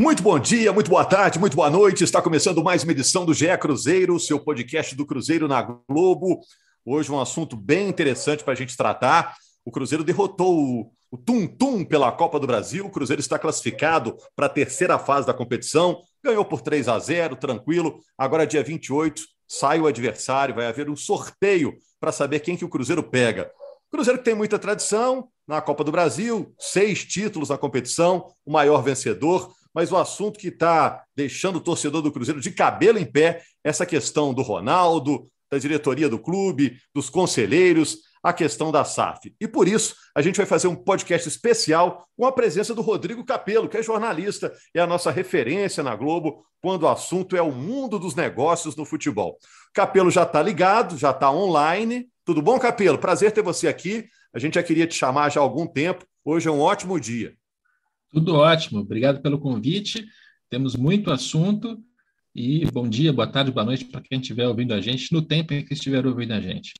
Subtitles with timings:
[0.00, 2.02] Muito bom dia, muito boa tarde, muito boa noite.
[2.04, 6.40] Está começando mais uma edição do GE Cruzeiro, seu podcast do Cruzeiro na Globo.
[6.86, 9.36] Hoje um assunto bem interessante para a gente tratar.
[9.62, 12.86] O Cruzeiro derrotou o Tum Tum pela Copa do Brasil.
[12.86, 16.00] O Cruzeiro está classificado para a terceira fase da competição.
[16.24, 18.00] Ganhou por 3 a 0, tranquilo.
[18.16, 20.54] Agora, dia 28, sai o adversário.
[20.54, 23.50] Vai haver um sorteio para saber quem que o Cruzeiro pega.
[23.92, 28.50] O Cruzeiro que tem muita tradição na Copa do Brasil, seis títulos na competição, o
[28.50, 33.04] maior vencedor mas o assunto que está deixando o torcedor do Cruzeiro de cabelo em
[33.04, 39.34] pé, essa questão do Ronaldo, da diretoria do clube, dos conselheiros, a questão da SAF.
[39.40, 43.24] E por isso, a gente vai fazer um podcast especial com a presença do Rodrigo
[43.24, 47.50] Capelo, que é jornalista, é a nossa referência na Globo quando o assunto é o
[47.50, 49.38] mundo dos negócios no futebol.
[49.72, 52.08] Capelo já está ligado, já está online.
[52.24, 52.98] Tudo bom, Capelo?
[52.98, 54.06] Prazer ter você aqui.
[54.34, 56.04] A gente já queria te chamar já há algum tempo.
[56.22, 57.34] Hoje é um ótimo dia.
[58.12, 60.04] Tudo ótimo, obrigado pelo convite.
[60.48, 61.80] Temos muito assunto
[62.34, 65.54] e bom dia, boa tarde, boa noite para quem estiver ouvindo a gente no tempo
[65.54, 66.72] em que estiver ouvindo a gente.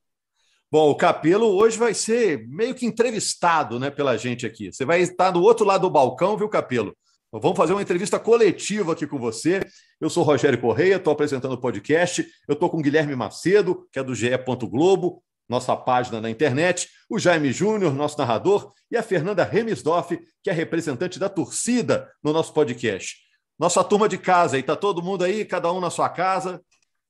[0.72, 4.72] Bom, o Capelo hoje vai ser meio que entrevistado né, pela gente aqui.
[4.72, 6.96] Você vai estar do outro lado do balcão, viu, Capelo?
[7.32, 9.60] Vamos fazer uma entrevista coletiva aqui com você.
[10.00, 12.26] Eu sou Rogério Correia, estou apresentando o podcast.
[12.48, 14.30] Eu estou com o Guilherme Macedo, que é do GE.
[14.68, 20.48] Globo, nossa página na internet, o Jaime Júnior, nosso narrador, e a Fernanda Remisdorf, que
[20.48, 23.16] é representante da torcida no nosso podcast.
[23.58, 26.62] Nossa turma de casa aí, tá todo mundo aí, cada um na sua casa.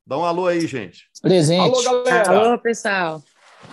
[0.07, 1.05] Dá um alô aí, gente.
[1.21, 1.61] Presente.
[1.61, 2.31] Alô, galera.
[2.31, 3.23] Alô, pessoal.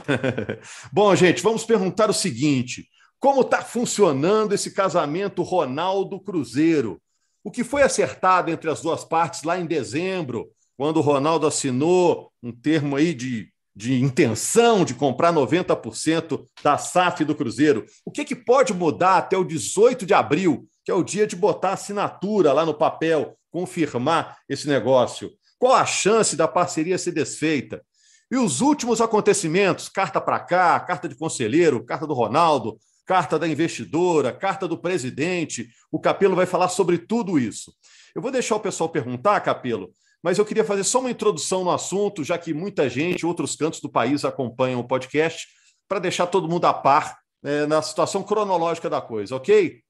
[0.91, 7.01] Bom, gente, vamos perguntar o seguinte: como está funcionando esse casamento Ronaldo Cruzeiro?
[7.41, 12.33] O que foi acertado entre as duas partes lá em dezembro, quando o Ronaldo assinou
[12.43, 17.85] um termo aí de de intenção de comprar 90% da SAF do Cruzeiro.
[18.03, 21.35] O que, que pode mudar até o 18 de abril, que é o dia de
[21.35, 25.31] botar assinatura lá no papel, confirmar esse negócio?
[25.59, 27.83] Qual a chance da parceria ser desfeita?
[28.31, 33.47] E os últimos acontecimentos, carta para cá, carta de conselheiro, carta do Ronaldo, carta da
[33.47, 35.69] investidora, carta do presidente.
[35.91, 37.71] O Capelo vai falar sobre tudo isso.
[38.15, 39.91] Eu vou deixar o pessoal perguntar, Capelo,
[40.23, 43.79] mas eu queria fazer só uma introdução no assunto, já que muita gente, outros cantos
[43.79, 45.47] do país acompanham o podcast,
[45.87, 49.81] para deixar todo mundo a par né, na situação cronológica da coisa, ok?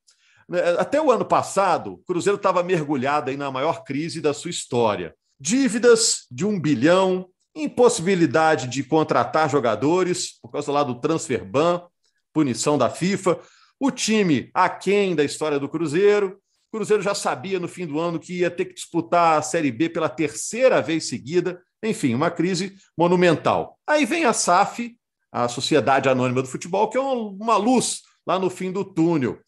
[0.47, 4.51] Né, até o ano passado, o Cruzeiro estava mergulhado aí na maior crise da sua
[4.51, 5.15] história.
[5.39, 11.81] Dívidas de um bilhão, impossibilidade de contratar jogadores por causa lá do transfer ban,
[12.33, 13.39] punição da FIFA,
[13.79, 16.39] o time aquém da história do Cruzeiro,
[16.71, 19.71] o Cruzeiro já sabia no fim do ano que ia ter que disputar a Série
[19.71, 21.61] B pela terceira vez seguida.
[21.81, 23.79] Enfim, uma crise monumental.
[23.87, 24.95] Aí vem a SAF,
[25.31, 29.39] a Sociedade Anônima do Futebol, que é uma luz lá no fim do túnel.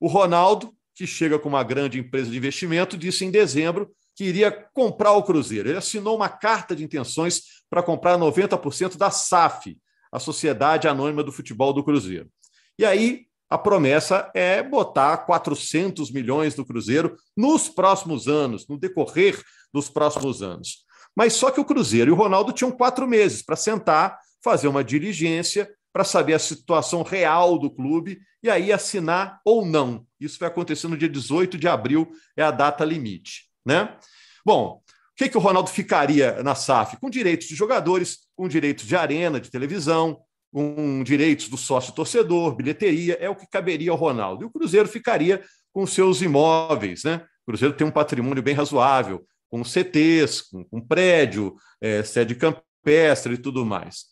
[0.00, 4.50] O Ronaldo, que chega com uma grande empresa de investimento, disse em dezembro que iria
[4.72, 5.68] comprar o Cruzeiro.
[5.68, 9.76] Ele assinou uma carta de intenções para comprar 90% da SAF,
[10.12, 12.30] a Sociedade Anônima do Futebol do Cruzeiro.
[12.78, 19.42] E aí a promessa é botar 400 milhões do Cruzeiro nos próximos anos, no decorrer
[19.72, 20.84] dos próximos anos.
[21.16, 24.84] Mas só que o Cruzeiro e o Ronaldo tinham quatro meses para sentar, fazer uma
[24.84, 30.06] diligência, para saber a situação real do clube e aí assinar ou não.
[30.20, 33.48] Isso vai acontecer no dia 18 de abril, é a data limite.
[33.64, 33.96] Né?
[34.44, 36.98] Bom, o que, que o Ronaldo ficaria na SAF?
[36.98, 40.20] Com direitos de jogadores, com direitos de arena, de televisão,
[40.52, 44.42] com direitos do sócio torcedor, bilheteria, é o que caberia ao Ronaldo.
[44.42, 45.42] E o Cruzeiro ficaria
[45.72, 47.22] com seus imóveis, né?
[47.42, 53.34] O Cruzeiro tem um patrimônio bem razoável, com CTs, com, com prédio, é, sede campestre
[53.34, 54.06] e tudo mais.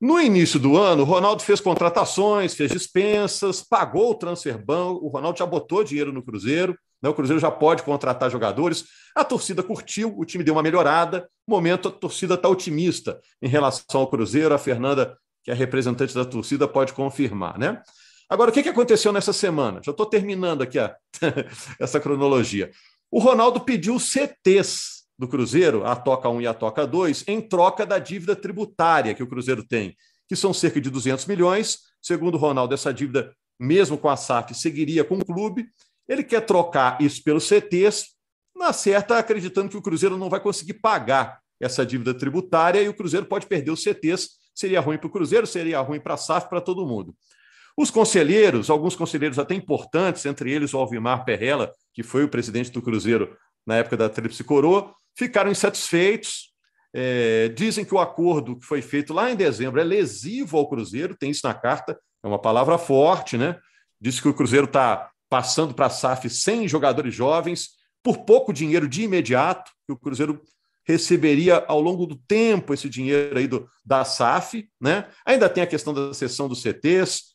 [0.00, 5.08] No início do ano, o Ronaldo fez contratações, fez dispensas, pagou o transfer ban, o
[5.08, 7.08] Ronaldo já botou dinheiro no Cruzeiro, né?
[7.08, 8.84] o Cruzeiro já pode contratar jogadores.
[9.14, 11.28] A torcida curtiu, o time deu uma melhorada.
[11.48, 14.54] No momento, a torcida está otimista em relação ao Cruzeiro.
[14.54, 15.16] A Fernanda
[15.46, 17.80] que é representante da torcida, pode confirmar, né?
[18.28, 19.80] Agora, o que aconteceu nessa semana?
[19.80, 20.96] Já estou terminando aqui a,
[21.78, 22.68] essa cronologia.
[23.08, 27.86] O Ronaldo pediu CTs do Cruzeiro, a Toca 1 e a Toca 2, em troca
[27.86, 29.96] da dívida tributária que o Cruzeiro tem,
[30.28, 31.78] que são cerca de 200 milhões.
[32.02, 35.68] Segundo o Ronaldo, essa dívida, mesmo com a SAF, seguiria com o clube.
[36.08, 38.16] Ele quer trocar isso pelos CTs,
[38.56, 42.94] na certa, acreditando que o Cruzeiro não vai conseguir pagar essa dívida tributária e o
[42.94, 46.48] Cruzeiro pode perder os CTs seria ruim para o Cruzeiro, seria ruim para a SAF,
[46.48, 47.14] para todo mundo.
[47.76, 52.72] Os conselheiros, alguns conselheiros até importantes, entre eles o Alvimar Perrella, que foi o presidente
[52.72, 53.36] do Cruzeiro
[53.66, 56.54] na época da Tríplice Coroa, ficaram insatisfeitos.
[56.94, 61.14] É, dizem que o acordo que foi feito lá em dezembro é lesivo ao Cruzeiro,
[61.14, 63.58] tem isso na carta, é uma palavra forte, né?
[64.00, 67.70] Diz que o Cruzeiro está passando para a SAF sem jogadores jovens,
[68.02, 70.40] por pouco dinheiro de imediato, que o Cruzeiro
[70.86, 75.08] receberia ao longo do tempo esse dinheiro aí do, da SAF, né?
[75.26, 77.34] Ainda tem a questão da sessão dos CTs,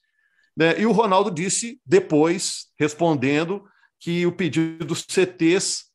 [0.56, 0.80] né?
[0.80, 3.63] E o Ronaldo disse depois, respondendo,
[4.00, 5.86] que o pedido dos CTs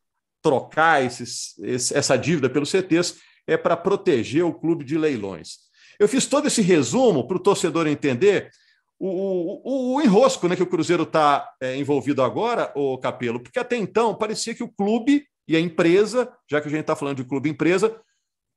[0.42, 3.16] trocar esses, esse, essa dívida pelos CTs
[3.46, 5.66] é para proteger o clube de leilões.
[5.98, 8.50] Eu fiz todo esse resumo para o torcedor entender
[8.98, 13.58] o, o, o, enrosco né, que o Cruzeiro está é, envolvido agora, o Capelo, porque
[13.58, 17.18] até então parecia que o clube e a empresa, já que a gente está falando
[17.18, 18.00] de clube empresa,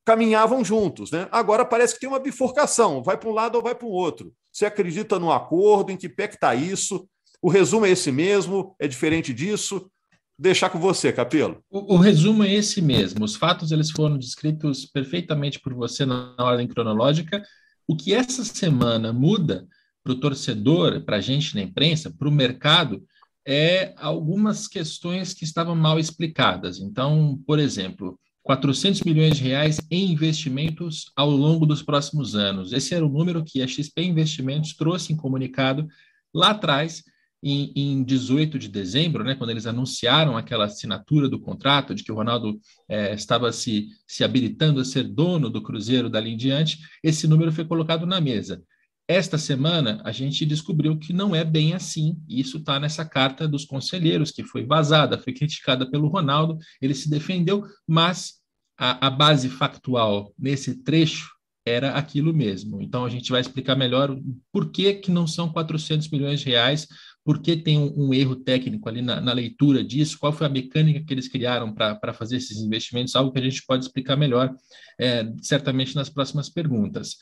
[0.06, 1.12] caminhavam juntos.
[1.12, 1.28] Né?
[1.32, 4.34] Agora parece que tem uma bifurcação, vai para um lado ou vai para o outro.
[4.52, 5.92] Você acredita no acordo?
[5.92, 7.08] Em que pé que está isso?
[7.42, 8.76] O resumo é esse mesmo?
[8.80, 9.90] É diferente disso?
[10.38, 11.64] Deixar com você, Capelo.
[11.70, 13.24] O, o, resumo é esse mesmo.
[13.24, 17.44] Os fatos eles foram descritos perfeitamente por você na ordem cronológica.
[17.88, 19.68] O que essa semana muda
[20.04, 23.04] para o torcedor, para a gente na imprensa, para o mercado,
[23.52, 26.80] é algumas questões que estavam mal explicadas.
[26.80, 32.72] Então, por exemplo, 400 milhões de reais em investimentos ao longo dos próximos anos.
[32.72, 35.88] Esse era o número que a XP Investimentos trouxe em comunicado
[36.32, 37.04] lá atrás,
[37.42, 42.12] em, em 18 de dezembro, né, quando eles anunciaram aquela assinatura do contrato de que
[42.12, 46.78] o Ronaldo é, estava se, se habilitando a ser dono do Cruzeiro dali em diante,
[47.04, 48.62] esse número foi colocado na mesa.
[49.10, 52.22] Esta semana, a gente descobriu que não é bem assim.
[52.30, 57.10] Isso está nessa carta dos conselheiros, que foi vazada, foi criticada pelo Ronaldo, ele se
[57.10, 58.36] defendeu, mas
[58.78, 61.28] a, a base factual nesse trecho
[61.66, 62.84] era aquilo mesmo.
[62.84, 64.16] Então, a gente vai explicar melhor
[64.52, 66.88] por que, que não são 400 milhões de reais,
[67.26, 70.52] por que tem um, um erro técnico ali na, na, leitura disso, qual foi a
[70.52, 74.56] mecânica que eles criaram para fazer esses investimentos, algo que a gente pode explicar melhor,
[75.00, 77.18] é, certamente nas próximas perguntas.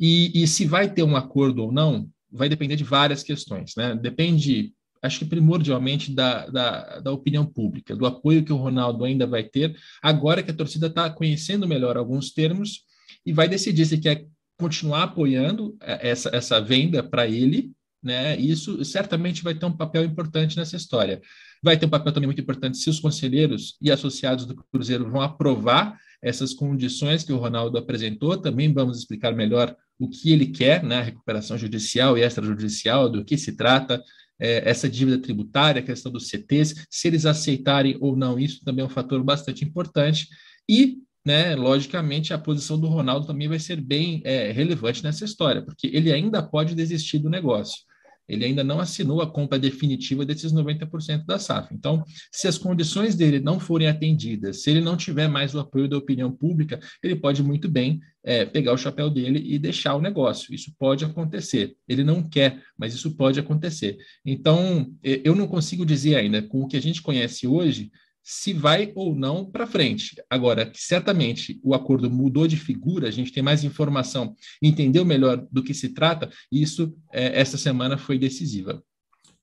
[0.00, 3.94] E, e se vai ter um acordo ou não, vai depender de várias questões, né?
[3.94, 9.26] Depende, acho que primordialmente da, da, da, opinião pública, do apoio que o Ronaldo ainda
[9.26, 12.84] vai ter, agora que a torcida está conhecendo melhor alguns termos
[13.26, 14.26] e vai decidir se quer
[14.58, 17.70] continuar apoiando é, essa, essa venda para ele,
[18.02, 18.38] né?
[18.38, 21.20] Isso certamente vai ter um papel importante nessa história.
[21.62, 25.20] Vai ter um papel também muito importante se os conselheiros e associados do Cruzeiro vão
[25.20, 28.38] aprovar essas condições que o Ronaldo apresentou.
[28.38, 31.02] Também vamos explicar melhor o que ele quer, né?
[31.02, 34.02] Recuperação judicial e extrajudicial, do que se trata,
[34.40, 38.82] é, essa dívida tributária, a questão dos CTs, se eles aceitarem ou não, isso também
[38.82, 40.26] é um fator bastante importante.
[40.68, 45.60] E né, logicamente, a posição do Ronaldo também vai ser bem é, relevante nessa história,
[45.60, 47.89] porque ele ainda pode desistir do negócio
[48.30, 51.74] ele ainda não assinou a compra definitiva desses 90% da SAF.
[51.74, 55.88] Então, se as condições dele não forem atendidas, se ele não tiver mais o apoio
[55.88, 60.00] da opinião pública, ele pode muito bem é, pegar o chapéu dele e deixar o
[60.00, 60.54] negócio.
[60.54, 61.74] Isso pode acontecer.
[61.88, 63.98] Ele não quer, mas isso pode acontecer.
[64.24, 67.90] Então, eu não consigo dizer ainda, com o que a gente conhece hoje,
[68.30, 70.14] se vai ou não para frente.
[70.30, 75.64] Agora, certamente o acordo mudou de figura, a gente tem mais informação, entendeu melhor do
[75.64, 78.84] que se trata, e isso, é, essa semana, foi decisiva.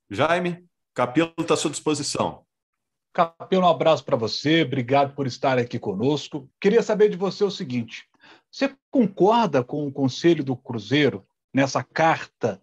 [0.09, 2.45] Jaime, Capelo está à sua disposição.
[3.13, 6.49] Capelo, um abraço para você, obrigado por estar aqui conosco.
[6.61, 8.05] Queria saber de você o seguinte:
[8.49, 12.61] você concorda com o Conselho do Cruzeiro nessa carta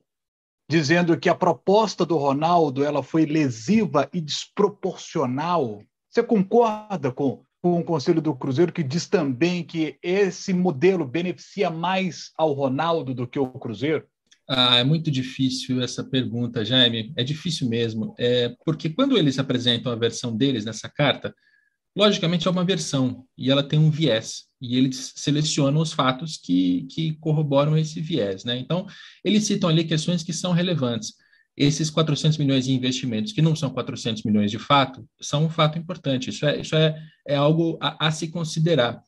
[0.70, 5.82] dizendo que a proposta do Ronaldo ela foi lesiva e desproporcional
[6.14, 11.70] você concorda com, com o Conselho do Cruzeiro que diz também que esse modelo beneficia
[11.70, 14.06] mais ao Ronaldo do que o Cruzeiro?
[14.48, 17.12] Ah, é muito difícil essa pergunta, Jaime.
[17.17, 18.15] É difícil mesmo.
[18.17, 21.34] É, porque quando eles apresentam a versão deles nessa carta,
[21.96, 24.44] logicamente é uma versão e ela tem um viés.
[24.60, 28.44] E eles selecionam os fatos que, que corroboram esse viés.
[28.44, 28.56] Né?
[28.56, 28.86] Então,
[29.24, 31.15] eles citam ali questões que são relevantes
[31.56, 35.79] esses 400 milhões de investimentos, que não são 400 milhões de fato, são um fato
[35.79, 36.31] importante.
[36.31, 36.96] Isso é, isso é,
[37.27, 39.01] é algo a, a se considerar.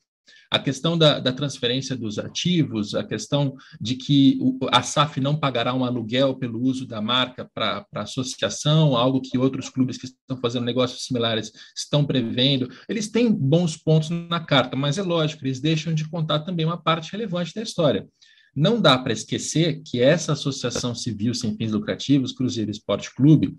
[0.49, 5.39] A questão da, da, transferência dos ativos, a questão de que o, a SAF não
[5.39, 10.07] pagará um aluguel pelo uso da marca para a associação, algo que outros clubes que
[10.07, 12.71] estão fazendo negócios similares estão prevendo.
[12.89, 16.81] Eles têm bons pontos na carta, mas é lógico, eles deixam de contar também uma
[16.81, 18.07] parte relevante da história.
[18.57, 23.55] Não dá para esquecer que essa associação civil sem fins lucrativos, Cruzeiro Esporte Clube,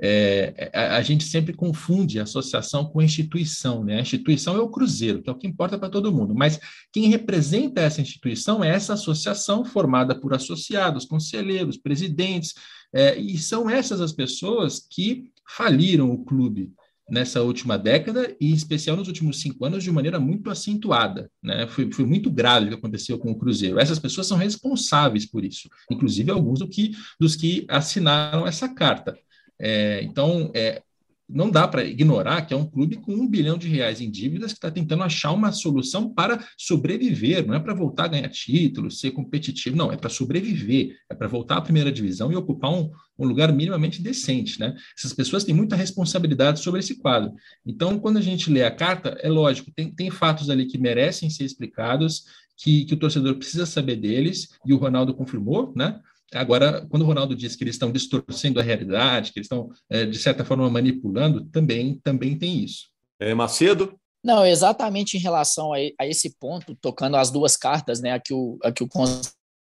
[0.00, 3.98] é, a, a, gente sempre confunde associação com instituição, né?
[3.98, 6.58] A instituição é o Cruzeiro, que é o que importa para todo mundo, mas
[6.92, 12.54] quem representa essa instituição é essa associação formada por associados, conselheiros, presidentes,
[12.92, 16.72] é, e são essas as pessoas que faliram o clube
[17.08, 21.30] nessa última década e, em especial, nos últimos cinco anos, de maneira muito acentuada.
[21.42, 21.66] Né?
[21.66, 23.78] Foi, foi muito grave o que aconteceu com o Cruzeiro.
[23.78, 29.18] Essas pessoas são responsáveis por isso, inclusive alguns do que, dos que assinaram essa carta.
[29.60, 30.82] É, então, é,
[31.28, 34.52] não dá para ignorar que é um clube com um bilhão de reais em dívidas
[34.52, 38.98] que está tentando achar uma solução para sobreviver, não é para voltar a ganhar títulos,
[38.98, 42.90] ser competitivo, não, é para sobreviver, é para voltar à primeira divisão e ocupar um,
[43.18, 44.60] um, lugar minimamente decente.
[44.60, 44.74] Né?
[44.96, 47.34] Essas pessoas têm muita responsabilidade sobre esse quadro.
[47.66, 51.28] Então, quando a gente lê a carta, é lógico, tem, tem fatos ali que merecem
[51.30, 52.24] ser explicados,
[52.56, 56.00] que, que o torcedor precisa saber deles, e o Ronaldo confirmou, né?
[56.34, 60.04] Agora, quando o Ronaldo diz que eles estão distorcendo a realidade, que eles estão, é,
[60.04, 62.88] de certa forma, manipulando, também, também tem isso.
[63.18, 63.98] É, Macedo?
[64.22, 68.34] Não, exatamente em relação a, a, esse ponto, tocando as duas cartas, né, a que
[68.34, 68.88] o, a que o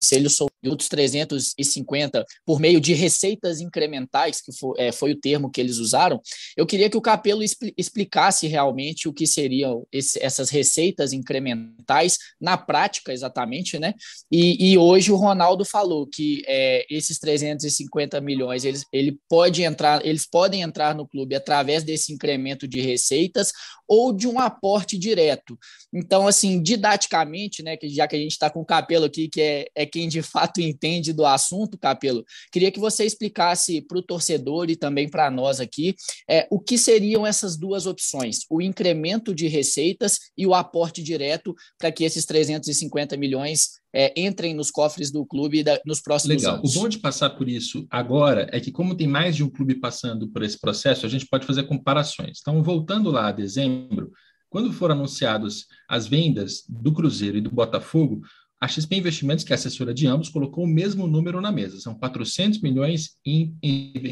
[0.03, 0.29] Conselho
[0.63, 5.61] e outros 350 por meio de receitas incrementais, que foi, é, foi o termo que
[5.61, 6.21] eles usaram,
[6.57, 12.19] eu queria que o Capelo expl explicasse realmente o que seriam esse, essas receitas incrementais
[12.41, 13.95] na prática, exatamente, né?
[14.31, 20.05] E, e hoje o Ronaldo falou que é, esses 350 milhões eles, ele pode entrar,
[20.05, 23.53] eles podem entrar no clube através desse incremento de receitas
[23.87, 25.59] ou de um aporte direto.
[25.93, 29.41] Então, assim, didaticamente, né, que já que a gente está com o Capelo aqui, que
[29.41, 34.03] é, é quem de fato entende do assunto, Capelo, queria que você explicasse para o
[34.03, 35.95] torcedor e também para nós aqui
[36.29, 41.55] é, o que seriam essas duas opções, o incremento de receitas e o aporte direto
[41.79, 46.57] para que esses 350 milhões é, entrem nos cofres do clube da, nos próximos Legal.
[46.57, 46.77] anos.
[46.77, 49.75] O bom de passar por isso agora é que, como tem mais de um clube
[49.75, 52.39] passando por esse processo, a gente pode fazer comparações.
[52.41, 54.13] Então, voltando lá a dezembro,
[54.49, 58.21] quando foram anunciados as vendas do Cruzeiro e do Botafogo,
[58.61, 61.81] a XP Investimentos, que é assessora de ambos, colocou o mesmo número na mesa.
[61.81, 63.57] São 400 milhões em,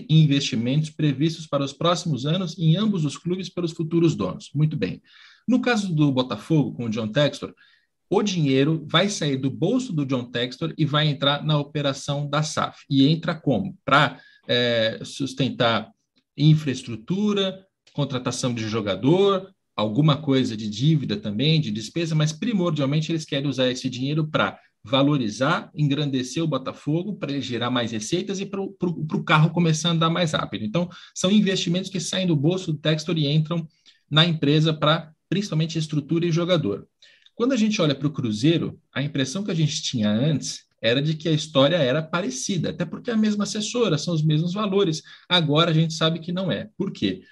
[0.08, 4.50] investimentos previstos para os próximos anos em ambos os clubes pelos futuros donos.
[4.54, 5.02] Muito bem.
[5.46, 7.54] No caso do Botafogo, com o John Textor,
[8.08, 12.42] o dinheiro vai sair do bolso do John Textor e vai entrar na operação da
[12.42, 12.84] SAF.
[12.88, 13.76] E entra como?
[13.84, 15.92] Para é, sustentar
[16.34, 23.48] infraestrutura, contratação de jogador, alguma coisa de dívida também, de despesa, mas primordialmente eles querem
[23.48, 28.60] usar esse dinheiro para valorizar, engrandecer o Botafogo, para ele gerar mais receitas e para
[28.60, 30.64] o carro começar a andar mais rápido.
[30.64, 33.68] Então, são investimentos que saem do bolso do Textor e entram
[34.10, 36.84] na empresa para principalmente estrutura e jogador.
[37.36, 41.00] Quando a gente olha para o Cruzeiro, a impressão que a gente tinha antes era
[41.00, 44.54] de que a história era parecida, até porque é a mesma assessora, são os mesmos
[44.54, 45.04] valores.
[45.28, 46.68] Agora a gente sabe que não é.
[46.76, 47.22] Por quê?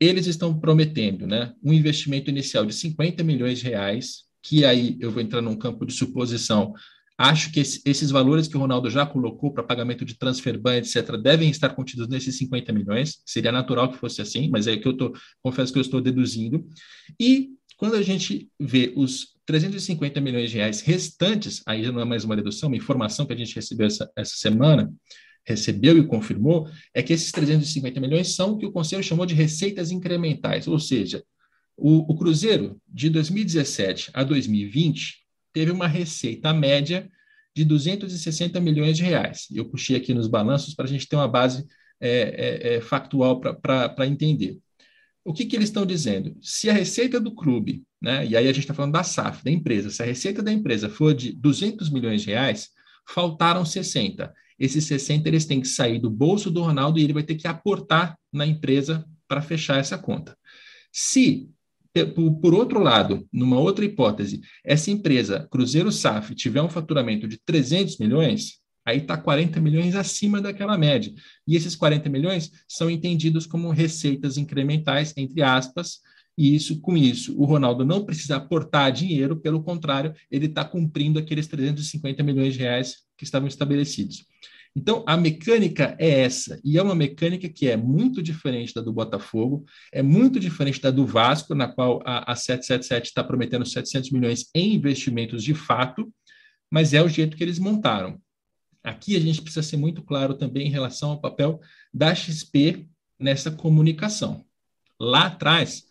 [0.00, 5.10] Eles estão prometendo né, um investimento inicial de 50 milhões de reais, que aí eu
[5.10, 6.74] vou entrar num campo de suposição.
[7.16, 10.76] Acho que esse, esses valores que o Ronaldo já colocou para pagamento de transfer ban,
[10.76, 13.22] etc., devem estar contidos nesses 50 milhões.
[13.24, 16.66] Seria natural que fosse assim, mas é que eu tô, confesso que eu estou deduzindo.
[17.18, 22.04] E quando a gente vê os 350 milhões de reais restantes, aí já não é
[22.04, 24.92] mais uma redução, uma informação que a gente recebeu essa, essa semana,
[25.44, 29.34] recebeu e confirmou, é que esses 350 milhões são o que o Conselho chamou de
[29.34, 31.22] receitas incrementais, ou seja,
[31.76, 37.10] o, o Cruzeiro, de 2017 a 2020, teve uma receita média
[37.54, 39.46] de 260 milhões de reais.
[39.52, 41.66] Eu puxei aqui nos balanços para a gente ter uma base
[42.00, 44.58] é, é, é, factual para entender.
[45.24, 46.36] O que, que eles estão dizendo?
[46.42, 49.50] Se a receita do clube, né, e aí a gente está falando da SAF, da
[49.50, 52.68] empresa, se a receita da empresa for de 200 milhões de reais,
[53.08, 54.32] faltaram 60.
[54.58, 57.46] Esses 60 eles têm que sair do bolso do Ronaldo e ele vai ter que
[57.46, 60.36] aportar na empresa para fechar essa conta.
[60.92, 61.48] Se,
[62.40, 67.98] por outro lado, numa outra hipótese, essa empresa, Cruzeiro SAF, tiver um faturamento de 300
[67.98, 71.12] milhões, aí está 40 milhões acima daquela média.
[71.46, 76.00] E esses 40 milhões são entendidos como receitas incrementais, entre aspas,
[76.36, 81.18] e isso, com isso, o Ronaldo não precisa aportar dinheiro, pelo contrário, ele está cumprindo
[81.18, 84.26] aqueles 350 milhões de reais que estavam estabelecidos.
[84.76, 88.92] Então, a mecânica é essa, e é uma mecânica que é muito diferente da do
[88.92, 94.10] Botafogo, é muito diferente da do Vasco, na qual a, a 777 está prometendo 700
[94.10, 96.12] milhões em investimentos de fato,
[96.68, 98.20] mas é o jeito que eles montaram.
[98.82, 101.60] Aqui a gente precisa ser muito claro também em relação ao papel
[101.92, 104.44] da XP nessa comunicação.
[105.00, 105.84] Lá atrás,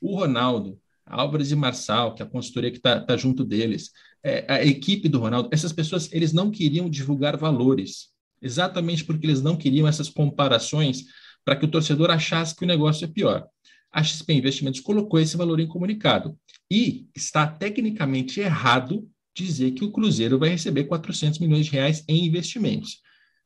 [0.00, 3.90] o Ronaldo, Álvares e Marçal, que é a consultoria que está tá junto deles,
[4.22, 8.08] é, a equipe do Ronaldo, essas pessoas, eles não queriam divulgar valores,
[8.40, 11.04] exatamente porque eles não queriam essas comparações
[11.44, 13.46] para que o torcedor achasse que o negócio é pior.
[13.92, 16.36] A XP Investimentos colocou esse valor em comunicado
[16.70, 22.24] e está tecnicamente errado dizer que o Cruzeiro vai receber 400 milhões de reais em
[22.24, 23.02] investimentos.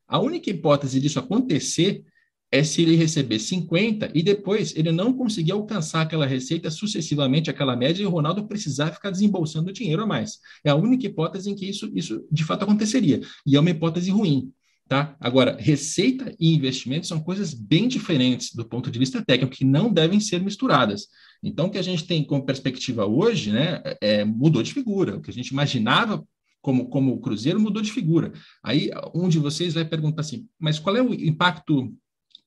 [0.06, 2.04] A única hipótese disso acontecer
[2.50, 7.76] é se ele receber 50 e depois ele não conseguir alcançar aquela receita sucessivamente, aquela
[7.76, 10.38] média, e o Ronaldo precisar ficar desembolsando dinheiro a mais.
[10.64, 13.20] É a única hipótese em que isso, isso de fato aconteceria.
[13.46, 14.52] E é uma hipótese ruim,
[14.88, 15.14] Tá?
[15.20, 19.92] Agora, receita e investimento são coisas bem diferentes do ponto de vista técnico, que não
[19.92, 21.08] devem ser misturadas.
[21.42, 25.16] Então, o que a gente tem como perspectiva hoje né, é, mudou de figura.
[25.16, 26.26] O que a gente imaginava
[26.62, 28.32] como, como o Cruzeiro mudou de figura.
[28.64, 31.94] Aí, um de vocês vai perguntar assim, mas qual é o impacto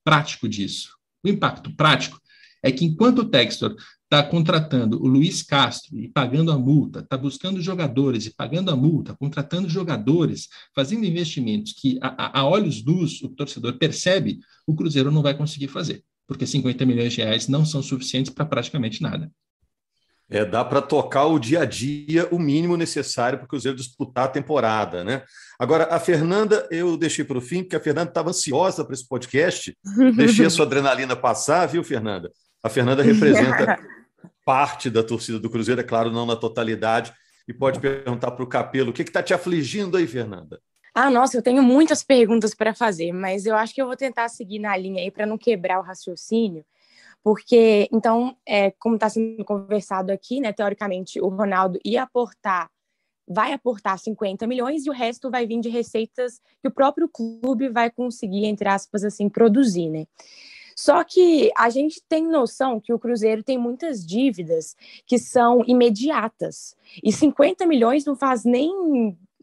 [0.03, 0.95] prático disso?
[1.23, 2.19] O impacto prático
[2.63, 7.17] é que enquanto o Textor está contratando o Luiz Castro e pagando a multa, está
[7.17, 13.21] buscando jogadores e pagando a multa, contratando jogadores, fazendo investimentos que a, a, olhos nus
[13.21, 17.65] o torcedor percebe, o Cruzeiro não vai conseguir fazer, porque 50 milhões de reais não
[17.65, 19.31] são suficientes para praticamente nada.
[20.33, 24.25] É, dá para tocar o dia a dia, o mínimo necessário para o Cruzeiro disputar
[24.25, 25.23] a temporada, né?
[25.59, 29.05] Agora, a Fernanda, eu deixei para o fim, porque a Fernanda estava ansiosa para esse
[29.05, 29.77] podcast.
[30.15, 32.31] Deixei a sua adrenalina passar, viu, Fernanda?
[32.63, 33.77] A Fernanda representa
[34.45, 37.11] parte da torcida do Cruzeiro, é claro, não na totalidade,
[37.45, 40.61] e pode perguntar para o Capelo o que está te afligindo aí, Fernanda?
[40.95, 44.29] Ah, nossa, eu tenho muitas perguntas para fazer, mas eu acho que eu vou tentar
[44.29, 46.63] seguir na linha aí para não quebrar o raciocínio.
[47.23, 52.69] Porque, então, é, como está sendo conversado aqui, né, teoricamente, o Ronaldo ia aportar,
[53.27, 57.69] vai aportar 50 milhões e o resto vai vir de receitas que o próprio clube
[57.69, 60.05] vai conseguir, entre aspas, assim, produzir, né?
[60.75, 64.75] Só que a gente tem noção que o Cruzeiro tem muitas dívidas
[65.05, 66.75] que são imediatas.
[67.03, 68.71] E 50 milhões não faz nem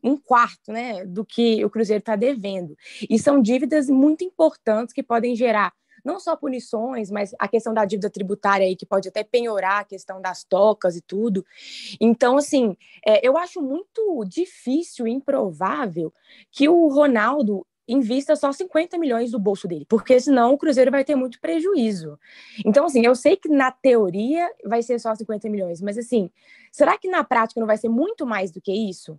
[0.03, 2.77] um quarto né, do que o Cruzeiro está devendo.
[3.09, 5.73] E são dívidas muito importantes que podem gerar
[6.09, 9.85] não só punições, mas a questão da dívida tributária aí, que pode até penhorar a
[9.85, 11.45] questão das tocas e tudo.
[12.01, 16.13] Então, assim, é, eu acho muito difícil e improvável
[16.51, 21.05] que o Ronaldo invista só 50 milhões do bolso dele, porque senão o Cruzeiro vai
[21.05, 22.19] ter muito prejuízo.
[22.65, 26.31] Então, assim, eu sei que na teoria vai ser só 50 milhões, mas assim,
[26.71, 29.19] será que na prática não vai ser muito mais do que isso?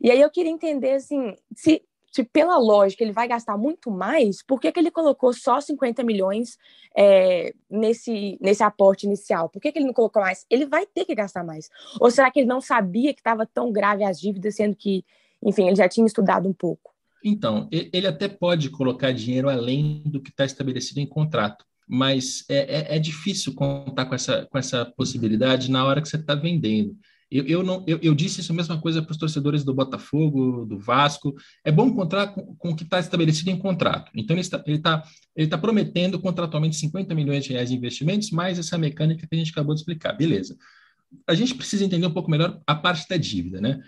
[0.00, 4.42] E aí eu queria entender, assim, se se pela lógica ele vai gastar muito mais,
[4.42, 6.58] por que, que ele colocou só 50 milhões
[6.96, 9.48] é, nesse, nesse aporte inicial?
[9.48, 10.44] Por que, que ele não colocou mais?
[10.50, 11.70] Ele vai ter que gastar mais.
[12.00, 15.04] Ou será que ele não sabia que estava tão grave as dívidas, sendo que,
[15.42, 16.90] enfim, ele já tinha estudado um pouco?
[17.24, 22.94] Então, ele até pode colocar dinheiro além do que está estabelecido em contrato, mas é,
[22.94, 26.96] é, é difícil contar com essa, com essa possibilidade na hora que você está vendendo.
[27.30, 30.66] Eu, eu, não, eu, eu disse isso a mesma coisa para os torcedores do Botafogo,
[30.66, 31.34] do Vasco.
[31.64, 34.10] É bom encontrar com, com o que está estabelecido em contrato.
[34.14, 35.02] Então, ele está, ele, está,
[35.36, 39.52] ele prometendo contratualmente 50 milhões de reais de investimentos, mais essa mecânica que a gente
[39.52, 40.12] acabou de explicar.
[40.12, 40.56] Beleza.
[41.26, 43.80] A gente precisa entender um pouco melhor a parte da dívida, né?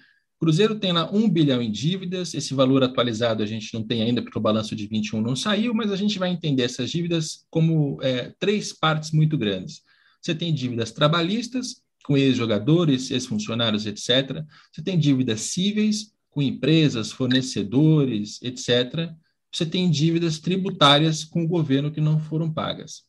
[0.42, 4.20] Cruzeiro tem lá um bilhão em dívidas, esse valor atualizado a gente não tem ainda,
[4.20, 7.96] porque o balanço de 21 não saiu, mas a gente vai entender essas dívidas como
[8.02, 9.82] é, três partes muito grandes.
[10.20, 14.44] Você tem dívidas trabalhistas, com ex-jogadores, ex-funcionários, etc.
[14.72, 19.12] Você tem dívidas cíveis com empresas, fornecedores, etc.
[19.52, 23.04] Você tem dívidas tributárias com o governo que não foram pagas.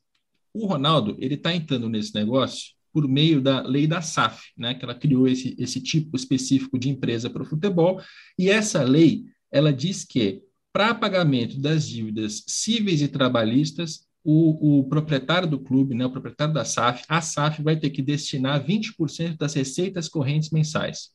[0.54, 4.86] O Ronaldo ele está entrando nesse negócio por meio da lei da SAF, né, que
[4.86, 8.00] ela criou esse, esse tipo específico de empresa para o futebol,
[8.38, 14.84] e essa lei ela diz que para pagamento das dívidas cíveis e trabalhistas, o, o,
[14.86, 19.38] proprietário do clube, né, o proprietário da SAF, a SAF vai ter que destinar 20%
[19.38, 21.10] das receitas correntes mensais.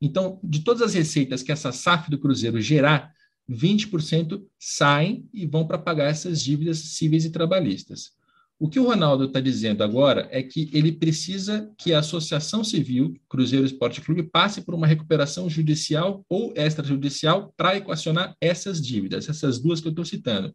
[0.00, 3.12] Então, de todas as receitas que essa SAF do Cruzeiro gerar,
[3.48, 8.12] 20% saem e vão para pagar essas dívidas cíveis e trabalhistas.
[8.58, 13.14] O que o Ronaldo está dizendo agora é que ele precisa que a Associação Civil
[13.28, 19.58] Cruzeiro Esporte Clube passe por uma recuperação judicial ou extrajudicial para equacionar essas dívidas, essas
[19.58, 20.54] duas que eu estou citando.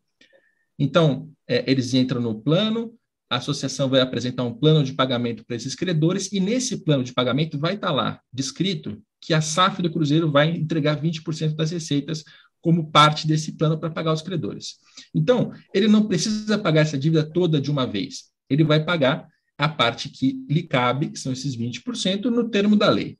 [0.78, 2.94] Então, é, eles entram no plano,
[3.30, 7.14] a associação vai apresentar um plano de pagamento para esses credores, e nesse plano de
[7.14, 11.72] pagamento vai estar tá lá descrito que a SAF do Cruzeiro vai entregar 20% das
[11.72, 12.24] receitas
[12.62, 14.78] como parte desse plano para pagar os credores.
[15.14, 18.26] Então, ele não precisa pagar essa dívida toda de uma vez.
[18.50, 22.90] Ele vai pagar a parte que lhe cabe, que são esses 20%, no termo da
[22.90, 23.18] lei.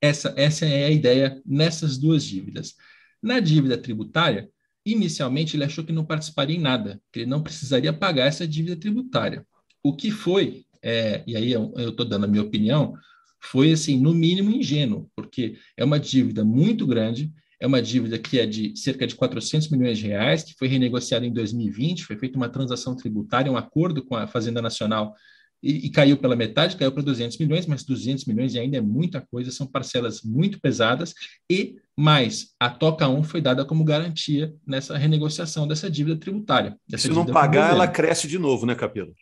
[0.00, 2.74] Essa, essa é a ideia nessas duas dívidas.
[3.22, 4.48] Na dívida tributária,
[4.86, 8.76] Inicialmente, ele achou que não participaria em nada, que ele não precisaria pagar essa dívida
[8.76, 9.44] tributária.
[9.82, 12.94] O que foi, é, e aí eu estou dando a minha opinião,
[13.40, 18.38] foi, assim, no mínimo ingênuo, porque é uma dívida muito grande, é uma dívida que
[18.38, 22.36] é de cerca de 400 milhões de reais, que foi renegociada em 2020, foi feita
[22.36, 25.14] uma transação tributária, um acordo com a Fazenda Nacional
[25.62, 29.20] e, e, caiu pela metade, caiu para 200 milhões, mas 200 milhões ainda é muita
[29.20, 31.14] coisa, são parcelas muito pesadas,
[31.50, 36.76] e mais, a Toca 1 foi dada como garantia nessa renegociação dessa dívida tributária.
[36.86, 39.14] Dessa Se dívida não pagar, ela cresce de novo, né, Capelo?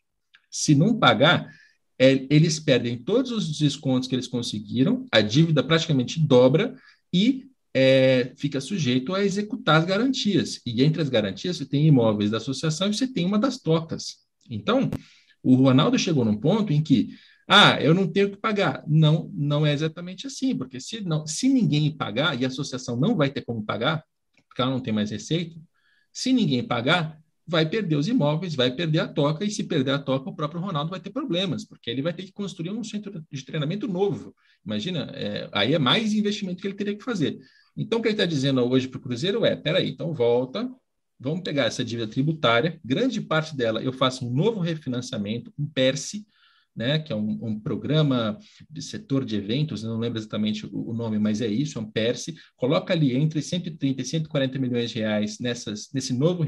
[0.51, 1.51] Se não pagar,
[1.99, 6.77] é, eles perdem todos os descontos que eles conseguiram, a dívida praticamente dobra,
[7.12, 10.61] e é, fica sujeito a executar as garantias.
[10.64, 14.18] E entre as garantias, você tem imóveis da associação e você tem uma das tocas.
[14.49, 14.90] Então,
[15.44, 17.11] o Ronaldo chegou num ponto em que,
[17.46, 18.83] ah, eu não tenho que pagar.
[18.87, 23.14] Não, não é exatamente assim, porque se, não, se ninguém pagar, e a associação não
[23.14, 24.04] vai ter como pagar,
[24.48, 25.61] porque ela não tem mais receita,
[26.12, 29.98] se ninguém pagar, vai perder os imóveis, vai perder a toca, e se perder a
[29.98, 33.22] toca, o próprio Ronaldo vai ter problemas, porque ele vai ter que construir um centro
[33.30, 34.35] de treinamento novo.
[34.64, 37.38] Imagina, é, aí é mais investimento que ele teria que fazer.
[37.76, 40.70] Então, o que ele está dizendo hoje para o Cruzeiro é: peraí, então volta,
[41.18, 46.27] vamos pegar essa dívida tributária, grande parte dela eu faço um novo refinanciamento, um PERSE,
[46.77, 48.37] né, que é um, um, programa
[48.68, 51.90] de setor de eventos, não lembro exatamente o, o, nome, mas é isso, é um
[51.90, 56.44] PERSE, coloca ali entre 130 e 140 milhões de reais nessas, nesse novo,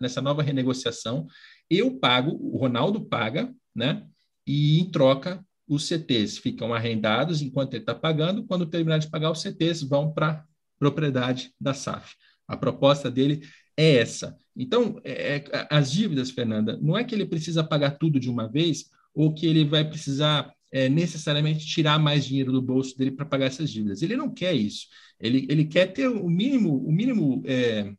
[0.00, 1.26] nessa nova renegociação,
[1.70, 4.04] eu pago, o Ronaldo paga, né,
[4.46, 9.30] e em troca os CTs ficam arrendados enquanto ele está pagando, quando terminar de pagar,
[9.30, 10.44] os CTs vão para
[10.78, 12.14] propriedade da SAF.
[12.46, 13.42] A proposta dele
[13.76, 14.36] é essa.
[14.56, 18.48] Então, é, é, as dívidas, Fernanda, não é que ele precisa pagar tudo de uma
[18.48, 23.24] vez ou que ele vai precisar é, necessariamente tirar mais dinheiro do bolso dele para
[23.24, 24.02] pagar essas dívidas.
[24.02, 24.88] Ele não quer isso.
[25.20, 27.92] Ele, ele quer ter o mínimo, o mínimo, é,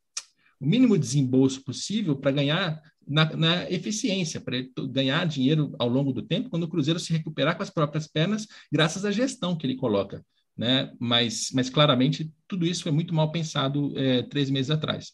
[0.59, 4.57] o mínimo desembolso possível para ganhar na, na eficiência, para
[4.89, 8.47] ganhar dinheiro ao longo do tempo, quando o Cruzeiro se recuperar com as próprias pernas,
[8.71, 10.25] graças à gestão que ele coloca.
[10.57, 10.91] Né?
[10.99, 15.13] Mas, mas claramente tudo isso foi muito mal pensado é, três meses atrás.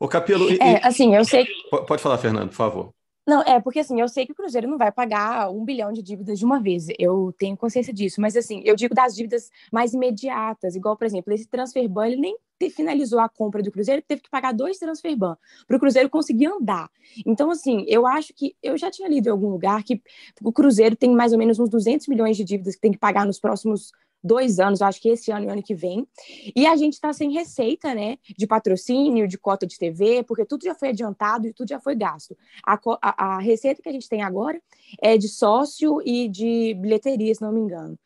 [0.00, 0.50] O Capelo.
[0.50, 1.46] É, assim, eu sei.
[1.86, 2.94] Pode falar, Fernando, por favor.
[3.28, 6.02] Não, é porque assim, eu sei que o Cruzeiro não vai pagar um bilhão de
[6.02, 9.92] dívidas de uma vez, eu tenho consciência disso, mas assim, eu digo das dívidas mais
[9.92, 12.36] imediatas, igual, por exemplo, esse transferban, ele nem
[12.70, 15.36] finalizou a compra do Cruzeiro, teve que pagar dois transferban
[15.66, 16.90] para o Cruzeiro conseguir andar.
[17.24, 20.02] Então, assim, eu acho que eu já tinha lido em algum lugar que
[20.42, 23.24] o Cruzeiro tem mais ou menos uns 200 milhões de dívidas que tem que pagar
[23.24, 26.06] nos próximos dois anos, acho que esse ano e ano que vem.
[26.54, 30.64] E a gente está sem receita, né, de patrocínio, de cota de TV, porque tudo
[30.64, 32.36] já foi adiantado e tudo já foi gasto.
[32.64, 34.60] A, a, a receita que a gente tem agora
[35.00, 37.98] é de sócio e de bilheteria, se não me engano.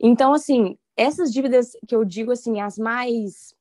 [0.00, 3.54] Então, assim, essas dívidas que eu digo, assim, as mais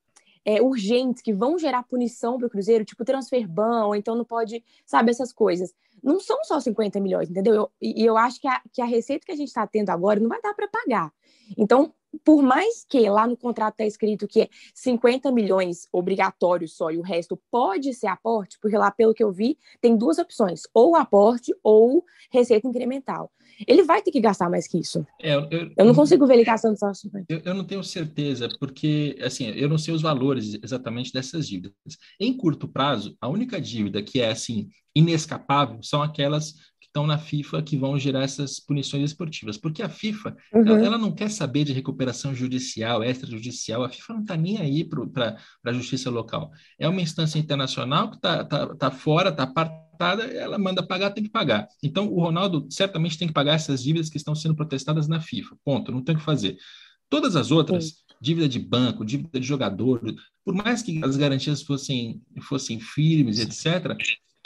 [0.47, 4.63] é, urgentes, que vão gerar punição para o Cruzeiro, tipo transferban, ou então não pode,
[4.85, 5.73] sabe, essas coisas.
[6.01, 7.53] Não são só 50 milhões, entendeu?
[7.53, 10.19] Eu, e eu acho que a, que a receita que a gente está tendo agora
[10.19, 11.11] não vai dar para pagar.
[11.57, 16.89] Então, por mais que lá no contrato está escrito que é 50 milhões obrigatório só
[16.89, 20.63] e o resto pode ser aporte, porque lá, pelo que eu vi, tem duas opções,
[20.73, 23.31] ou aporte ou receita incremental.
[23.67, 25.05] Ele vai ter que gastar mais que isso.
[25.21, 27.25] É, eu, eu, não consigo ver ele gastando só 50.
[27.29, 31.73] Eu, eu não tenho certeza, porque assim, eu não sei os valores exatamente dessas dívidas.
[32.19, 36.55] Em curto prazo, a única dívida que é assim inescapável são aquelas
[36.97, 39.55] estão na FIFA que vão gerar essas punições esportivas.
[39.55, 40.67] Porque a FIFA, uhum.
[40.67, 44.83] ela, ela, não quer saber de recuperação judicial, extrajudicial, a FIFA não está nem aí
[44.83, 46.51] para a justiça local.
[46.79, 51.23] É uma instância internacional que está tá, tá fora, está apartada, ela manda pagar, tem
[51.23, 51.67] que pagar.
[51.83, 55.55] Então, o Ronaldo certamente tem que pagar essas dívidas que estão sendo protestadas na FIFA.
[55.63, 56.57] Ponto, não tem o que fazer.
[57.09, 57.93] Todas as outras, Sim.
[58.19, 60.01] dívida de banco, dívida de jogador,
[60.43, 63.95] por mais que as garantias fossem, fossem firmes, etc.,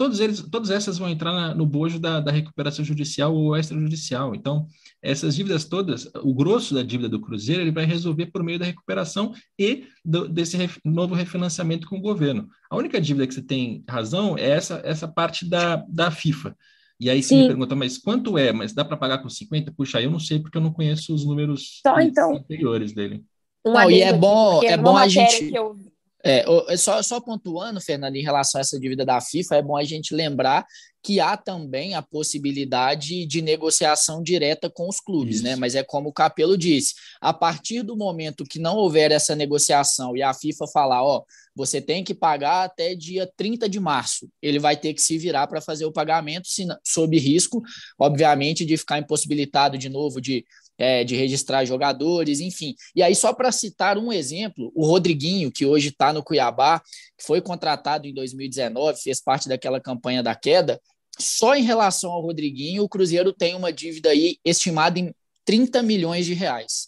[0.02, 4.34] todos eles, todas essas vão entrar na, no bojo da, da, recuperação judicial ou extrajudicial.
[4.34, 4.66] Então,
[5.00, 8.66] essas dívidas todas, o grosso da dívida do Cruzeiro, ele vai resolver por meio da
[8.66, 12.50] recuperação e do, desse ref, novo refinanciamento com o governo.
[12.68, 16.58] A única dívida que você tem razão é essa, essa parte da, da FIFA.
[17.00, 18.52] E aí você me pergunta, mas quanto é?
[18.52, 19.72] Mas dá para pagar com 50?
[19.72, 23.24] Puxa, eu não sei porque eu não conheço os números Só, então, anteriores dele.
[23.64, 25.54] Não, e é bom, é bom a gente...
[25.54, 25.76] Eu
[26.24, 29.78] é, é, só, só pontuando, Fernando, em relação a essa dívida da FIFA, é bom
[29.78, 30.66] a gente lembrar
[31.04, 35.52] que há também a possibilidade de negociação direta com os clubes, né?
[35.52, 35.56] Isso.
[35.58, 35.62] né?
[35.62, 40.16] Mas é como o Capelo disse, a partir do momento que não houver essa negociação
[40.16, 41.24] e a FIFA falar, ó,
[41.56, 45.48] você tem que pagar até dia 30 de março, ele vai ter que se virar
[45.48, 46.48] para fazer o pagamento,
[46.86, 47.62] sob risco,
[48.00, 50.46] obviamente, de ficar impossibilitado de novo de
[50.82, 52.74] é, de registrar jogadores, enfim.
[52.96, 56.82] E aí, só para citar um exemplo, o Rodriguinho, que hoje está no Cuiabá,
[57.22, 60.82] foi contratado em 2019, fez parte daquela campanha da queda.
[61.20, 65.14] Só em relação ao Rodriguinho, o Cruzeiro tem uma dívida aí estimada em
[65.46, 66.88] 30 milhões de reais.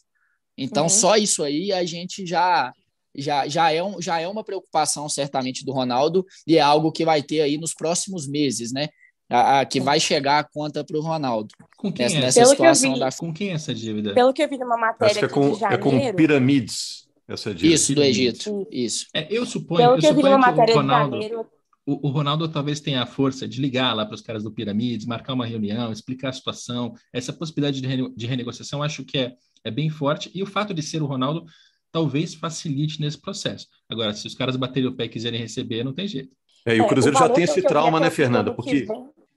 [0.58, 0.90] Então, uhum.
[0.90, 2.74] só isso aí a gente já
[3.16, 7.06] já, já, é um, já é uma preocupação, certamente, do Ronaldo, e é algo que
[7.06, 8.90] vai ter aí nos próximos meses, né?
[9.30, 11.54] A, a, que vai chegar a conta para o Ronaldo.
[11.78, 12.22] Com quem nessa, é?
[12.22, 13.12] nessa situação vi, da...
[13.12, 14.14] Com quem é essa dívida?
[14.14, 17.54] Pelo que eu vi numa matéria Acho que é com, janeiro, é com pirâmides essa
[17.54, 17.74] dívida.
[17.74, 18.68] Isso, do Egito.
[18.72, 19.08] Isso.
[19.14, 21.46] É, eu suponho, Pelo eu que, eu vi numa matéria o Ronaldo, janeiro...
[21.86, 25.06] o, o, Ronaldo talvez tenha a força de ligar lá para os caras do Piramides,
[25.06, 26.94] marcar uma reunião, explicar a situação.
[27.12, 29.34] Essa possibilidade de, rene, de renegociação acho que é,
[29.64, 30.30] é bem forte.
[30.34, 31.46] E o fato de ser o Ronaldo
[31.92, 33.68] talvez facilite nesse processo.
[33.88, 36.36] Agora, se os caras baterem o pé e quiserem receber, não tem jeito.
[36.66, 38.54] É, e o Cruzeiro é, o já tem esse trauma, né, Fernanda?
[38.54, 38.88] Porque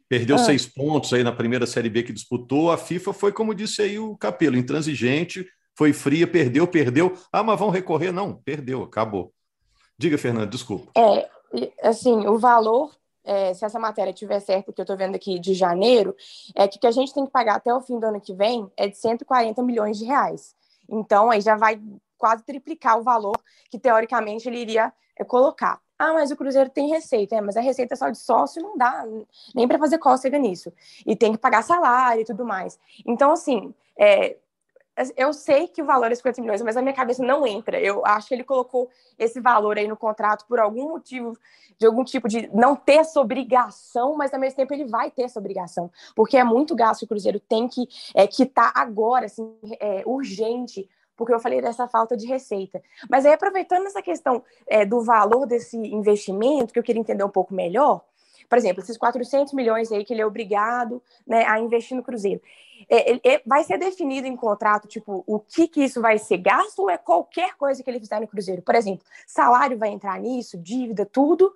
[0.09, 0.41] perdeu ah.
[0.41, 2.71] seis pontos aí na primeira Série B que disputou.
[2.71, 7.17] A FIFA foi, como disse aí o Capelo, intransigente, foi fria, perdeu, perdeu.
[7.33, 8.13] Ah, mas vão recorrer?
[8.13, 9.33] Não, perdeu, acabou.
[9.99, 10.91] Diga, Fernanda, desculpa.
[10.97, 11.29] É,
[11.83, 12.91] assim, o valor
[13.27, 16.15] é, se essa matéria tiver certo, que eu estou vendo aqui de janeiro,
[16.55, 18.33] é que o que a gente tem que pagar até o fim do ano que
[18.33, 20.55] vem é de 140 milhões de reais.
[20.89, 21.81] Então, aí já vai
[22.17, 23.37] quase triplicar o valor
[23.69, 25.81] que, teoricamente, ele iria é, colocar.
[25.99, 29.05] Ah, mas o Cruzeiro tem receita, é, mas a receita só de sócio não dá
[29.55, 30.73] nem para fazer cócega nisso.
[31.07, 32.79] E tem que pagar salário e tudo mais.
[33.07, 34.37] Então, assim, é,
[35.17, 37.79] eu sei que o valor é 50 milhões, mas a minha cabeça não entra.
[37.79, 41.37] Eu acho que ele colocou esse valor aí no contrato por algum motivo,
[41.79, 45.25] de algum tipo de não ter essa obrigação, mas ao mesmo tempo ele vai ter
[45.25, 49.55] essa obrigação, porque é muito gasto que o Cruzeiro tem que é, quitar agora, assim,
[49.79, 52.83] é, urgente, porque eu falei dessa falta de receita.
[53.09, 57.31] Mas aí, aproveitando essa questão é, do valor desse investimento, que eu queria entender um
[57.31, 58.03] pouco melhor,
[58.49, 62.41] por exemplo, esses 400 milhões aí que ele é obrigado né, a investir no Cruzeiro.
[62.89, 66.81] É, é, vai ser definido em contrato, tipo, o que, que isso vai ser gasto
[66.81, 68.63] ou é qualquer coisa que ele fizer no Cruzeiro?
[68.63, 71.53] Por exemplo, salário vai entrar nisso, dívida, tudo,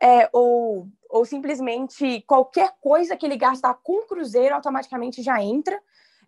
[0.00, 5.78] é, ou, ou simplesmente qualquer coisa que ele gastar com o Cruzeiro automaticamente já entra.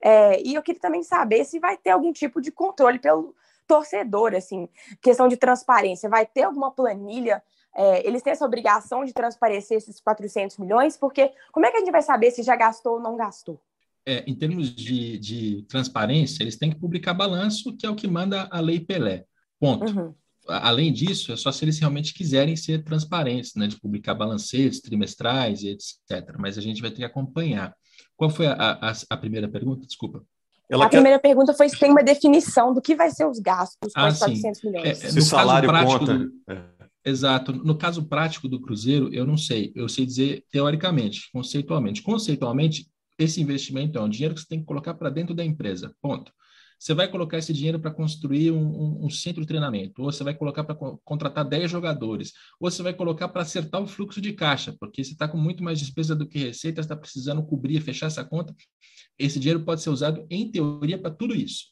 [0.03, 3.35] É, e eu queria também saber se vai ter algum tipo de controle pelo
[3.67, 4.69] torcedor, assim,
[5.01, 6.11] questão de transparência.
[6.11, 7.43] Vai ter alguma planilha
[7.75, 11.81] é, eles têm essa obrigação de transparecer esses 400 milhões, porque como é que a
[11.81, 13.61] gente vai saber se já gastou ou não gastou?
[14.05, 18.09] É, em termos de, de, transparência, eles têm que publicar balanço, que é o que
[18.09, 19.25] manda a Lei Pelé.
[19.59, 19.91] Ponto.
[19.91, 20.15] Uhum.
[20.49, 25.63] Além disso, é só se eles realmente quiserem ser transparentes, né, de publicar balancetes trimestrais
[25.63, 26.35] e etc.
[26.37, 27.73] Mas a gente vai ter que acompanhar.
[28.17, 29.87] Qual foi a, a, a primeira pergunta?
[29.87, 30.25] Desculpa.
[30.71, 30.97] Ela a quer...
[30.97, 34.09] primeira pergunta foi se tem uma definição do que vai ser os gastos com ah,
[34.09, 34.89] os 400 milhões.
[34.89, 36.19] É, se salário conta.
[36.19, 36.63] Do, é.
[37.05, 37.53] Exato.
[37.53, 39.73] No caso prático do Cruzeiro, eu não sei.
[39.75, 42.01] Eu sei dizer teoricamente, conceitualmente.
[42.01, 42.87] Conceitualmente,
[43.19, 45.95] esse investimento é um dinheiro que você tem que colocar para dentro da empresa.
[46.01, 46.33] Ponto.
[46.83, 50.25] Você vai colocar esse dinheiro para construir um, um, um, centro de treinamento, ou você
[50.25, 54.21] vai colocar para co contratar 10 jogadores, ou você vai colocar para acertar o fluxo
[54.21, 57.81] de caixa, porque você está com muito mais despesa do que receita, está precisando cobrir,
[57.83, 58.53] fechar essa conta.
[59.17, 61.67] Esse dinheiro pode ser usado, em teoria, para tudo isso.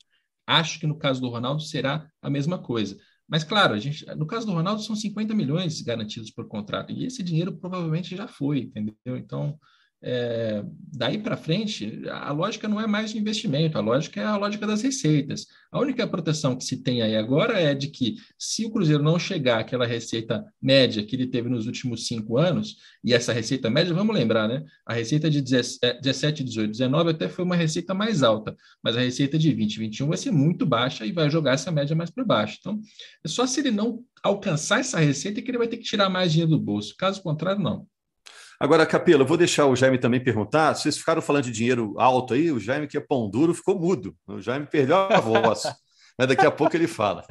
[0.47, 2.97] Acho que no caso do Ronaldo será a mesma coisa.
[3.27, 7.05] Mas, claro, a gente, no caso do Ronaldo, são 50 milhões garantidos por contrato, e
[7.05, 8.95] esse dinheiro provavelmente já foi, entendeu?
[9.17, 9.59] Então,
[10.03, 14.37] é, daí para frente, a lógica não é mais de investimento, a lógica é a
[14.37, 15.47] lógica das receitas.
[15.71, 19.19] A única proteção que se tem aí agora é de que, se o Cruzeiro não
[19.19, 23.93] chegar àquela receita média que ele teve nos últimos cinco anos, e essa receita média,
[23.93, 24.65] vamos lembrar, né?
[24.87, 29.39] A receita de 17, 18, 19 até foi uma receita mais alta, mas a receita
[29.39, 32.57] de 20, 21 vai ser muito baixa e vai jogar essa média mais para baixo.
[32.59, 32.81] Então,
[33.25, 36.33] é só se ele não alcançar essa receita que ele vai ter que tirar mais
[36.33, 36.95] dinheiro do bolso.
[36.97, 37.87] Caso contrário, não.
[38.63, 40.75] Agora, Capelo, eu vou deixar o Jaime também perguntar.
[40.75, 44.15] Vocês ficaram falando de dinheiro alto aí, o Jaime, que é pão duro, ficou mudo.
[44.27, 45.63] O Jaime perdeu a voz.
[46.19, 47.25] Mas daqui a pouco ele fala.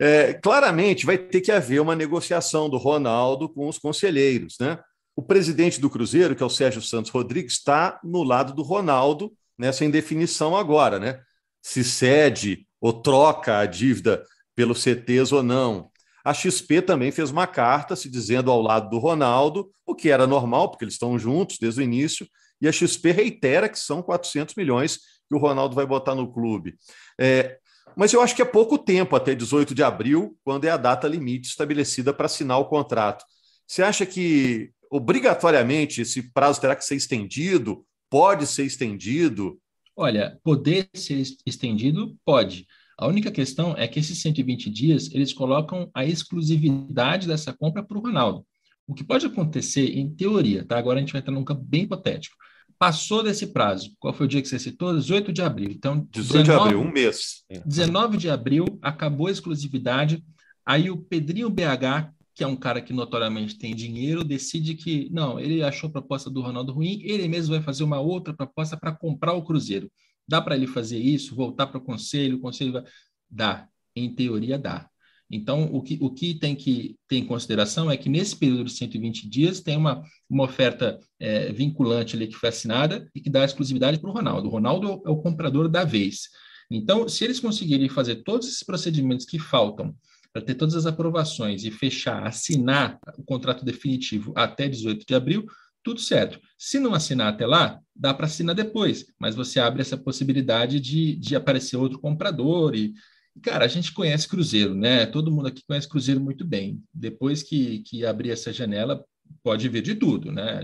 [0.00, 4.56] É, claramente vai ter que haver uma negociação do Ronaldo com os conselheiros.
[4.60, 4.78] Né?
[5.16, 9.32] O presidente do Cruzeiro, que é o Sérgio Santos Rodrigues, está no lado do Ronaldo
[9.58, 11.20] nessa indefinição agora, né?
[11.60, 15.90] Se cede ou troca a dívida pelo CTs ou não.
[16.24, 20.26] A XP também fez uma carta se dizendo ao lado do Ronaldo, o que era
[20.26, 22.26] normal, porque eles estão juntos desde o início,
[22.60, 26.76] e a XP reitera que são 400 milhões que o Ronaldo vai botar no clube.
[27.18, 27.58] É,
[27.96, 31.08] mas eu acho que é pouco tempo até 18 de abril, quando é a data
[31.08, 33.24] limite estabelecida para assinar o contrato.
[33.66, 37.84] Você acha que obrigatoriamente esse prazo terá que ser estendido?
[38.10, 39.58] Pode ser estendido?
[39.96, 42.66] Olha, poder ser estendido pode.
[43.02, 47.98] A única questão é que esses 120 dias, eles colocam a exclusividade dessa compra para
[47.98, 48.46] o Ronaldo.
[48.86, 50.78] O que pode acontecer, em teoria, tá?
[50.78, 52.36] Agora a gente vai entrar num campo bem hipotético.
[52.78, 53.90] Passou desse prazo.
[53.98, 54.94] Qual foi o dia que você citou?
[54.94, 55.72] 18 de abril.
[55.72, 57.44] Então, 18 19, de abril, um mês.
[57.66, 60.24] 19 de abril, acabou a exclusividade.
[60.64, 65.40] Aí o Pedrinho BH, que é um cara que notoriamente tem dinheiro, decide que, não,
[65.40, 68.92] ele achou a proposta do Ronaldo ruim, ele mesmo vai fazer uma outra proposta para
[68.92, 69.90] comprar o Cruzeiro.
[70.26, 72.84] Dá para ele fazer isso, voltar para o conselho, o conselho vai...
[73.30, 74.88] Dá, em teoria dá.
[75.30, 78.72] Então, o que, o que tem que ter em consideração é que nesse período de
[78.72, 83.42] 120 dias tem uma, uma oferta é, vinculante ali que foi assinada e que dá
[83.42, 84.48] exclusividade para o Ronaldo.
[84.48, 86.28] O Ronaldo é o comprador da vez.
[86.70, 89.94] Então, se eles conseguirem fazer todos esses procedimentos que faltam
[90.34, 95.46] para ter todas as aprovações e fechar, assinar o contrato definitivo até 18 de abril,
[95.82, 96.40] tudo certo.
[96.58, 101.16] Se não assinar até lá, dá para assinar depois, mas você abre essa possibilidade de,
[101.16, 102.94] de aparecer outro comprador e,
[103.40, 105.06] Cara, a gente conhece Cruzeiro, né?
[105.06, 106.82] Todo mundo aqui conhece Cruzeiro muito bem.
[106.92, 109.02] Depois que, que abrir essa janela,
[109.42, 110.62] pode vir de tudo, né?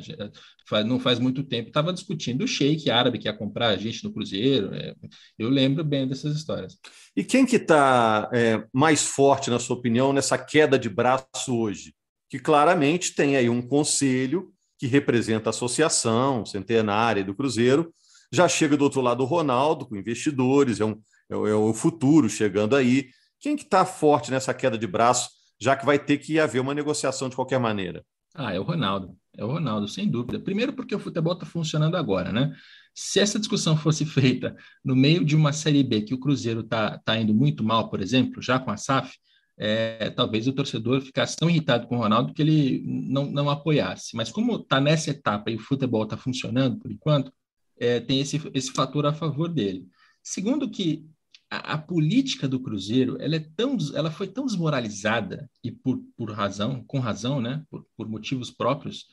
[0.84, 4.12] Não faz muito tempo estava discutindo o sheik árabe que ia comprar a gente no
[4.12, 4.70] Cruzeiro.
[4.70, 4.92] Né?
[5.38, 6.76] Eu lembro bem dessas histórias.
[7.16, 11.94] E quem que está é, mais forte, na sua opinião, nessa queda de braço hoje?
[12.28, 17.92] Que claramente tem aí um conselho que representa a associação centenária do Cruzeiro.
[18.32, 22.28] Já chega do outro lado o Ronaldo, com investidores, é, um, é, é o futuro
[22.28, 23.08] chegando aí.
[23.40, 26.74] Quem que está forte nessa queda de braço, já que vai ter que haver uma
[26.74, 28.04] negociação de qualquer maneira?
[28.34, 29.16] Ah, é o Ronaldo.
[29.36, 30.38] É o Ronaldo, sem dúvida.
[30.38, 32.52] Primeiro porque o futebol está funcionando agora, né?
[32.94, 36.98] Se essa discussão fosse feita no meio de uma Série B que o Cruzeiro está
[36.98, 39.16] tá indo muito mal, por exemplo, já com a SAF,
[39.58, 44.16] é, talvez o torcedor ficasse tão irritado com o Ronaldo que ele não, não apoiasse.
[44.16, 47.32] Mas como está nessa etapa e o futebol está funcionando por enquanto,
[47.78, 49.86] é, tem esse, esse fator a favor dele.
[50.22, 51.04] Segundo que
[51.50, 56.30] a, a, política do Cruzeiro ela é tão ela foi tão desmoralizada e por, por
[56.30, 59.06] razão com razão né por, por motivos próprios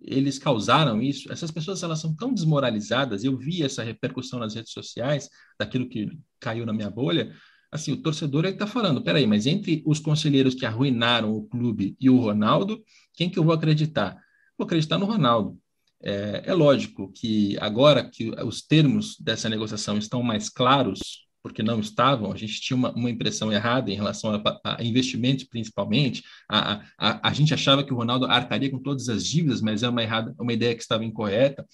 [0.00, 4.72] eles causaram isso essas pessoas elas são tão desmoralizadas eu vi essa repercussão nas redes
[4.72, 6.08] sociais daquilo que
[6.38, 7.34] caiu na minha bolha
[7.70, 12.08] assim o torcedor está falando peraí mas entre os conselheiros que arruinaram o clube e
[12.10, 12.82] o Ronaldo
[13.14, 14.16] quem que eu vou acreditar
[14.58, 15.58] vou acreditar no Ronaldo
[16.02, 21.80] é, é lógico que agora que os termos dessa negociação estão mais claros porque não
[21.80, 26.22] estavam, a gente tinha uma, uma impressão errada em relação a, a investimentos, principalmente.
[26.48, 29.88] A, a, a, gente achava que o Ronaldo arcaria com todas as dívidas, mas é
[29.88, 31.66] uma, errada, uma ideia que estava incorreta.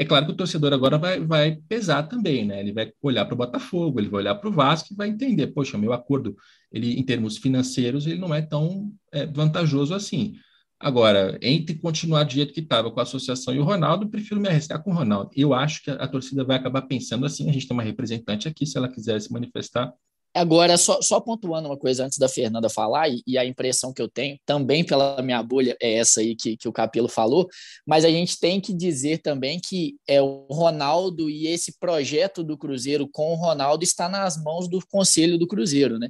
[0.00, 2.60] É claro que o torcedor agora vai, vai pesar também, né?
[2.60, 5.48] Ele vai olhar para o Botafogo, ele vai olhar para o Vasco e vai entender,
[5.48, 6.36] poxa, meu acordo,
[6.70, 10.36] ele em termos financeiros, ele não é tão é, vantajoso assim.
[10.78, 14.48] Agora, entre continuar do jeito que estava com a associação e o Ronaldo, prefiro me
[14.48, 15.30] arriscar com o Ronaldo.
[15.34, 18.46] Eu acho que a, a, torcida vai acabar pensando assim: a gente tem uma representante
[18.46, 19.92] aqui, se ela quiser se manifestar.
[20.38, 24.00] Agora, só, só pontuando uma coisa antes da Fernanda falar, e, e, a impressão que
[24.00, 27.48] eu tenho, também pela minha bolha, é essa aí que, que o Capelo falou,
[27.84, 32.56] mas a gente tem que dizer também que é o Ronaldo e esse projeto do
[32.56, 36.08] Cruzeiro com o Ronaldo está nas mãos do Conselho do Cruzeiro, né?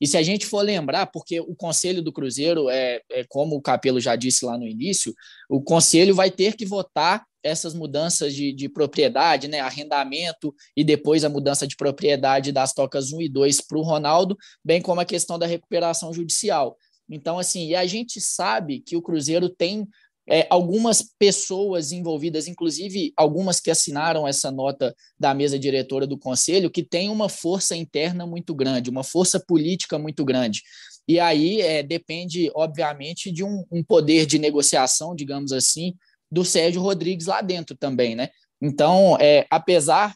[0.00, 3.62] E se a gente for lembrar, porque o Conselho do Cruzeiro, é, é como o
[3.62, 5.14] Capelo já disse lá no início,
[5.48, 11.24] o Conselho vai ter que votar essas mudanças de, de propriedade, né, arrendamento e depois
[11.24, 15.06] a mudança de propriedade das tocas 1 e 2 para o Ronaldo, bem como a
[15.06, 16.76] questão da recuperação judicial.
[17.08, 19.88] Então, assim, e a gente sabe que o Cruzeiro tem
[20.30, 26.70] é, algumas pessoas envolvidas, inclusive algumas que assinaram essa nota da mesa diretora do conselho,
[26.70, 30.62] que tem uma força interna muito grande, uma força política muito grande.
[31.08, 35.94] E aí é, depende, obviamente, de um, um poder de negociação, digamos assim,
[36.30, 38.28] do Sérgio Rodrigues lá dentro também, né?
[38.62, 40.14] Então, é, apesar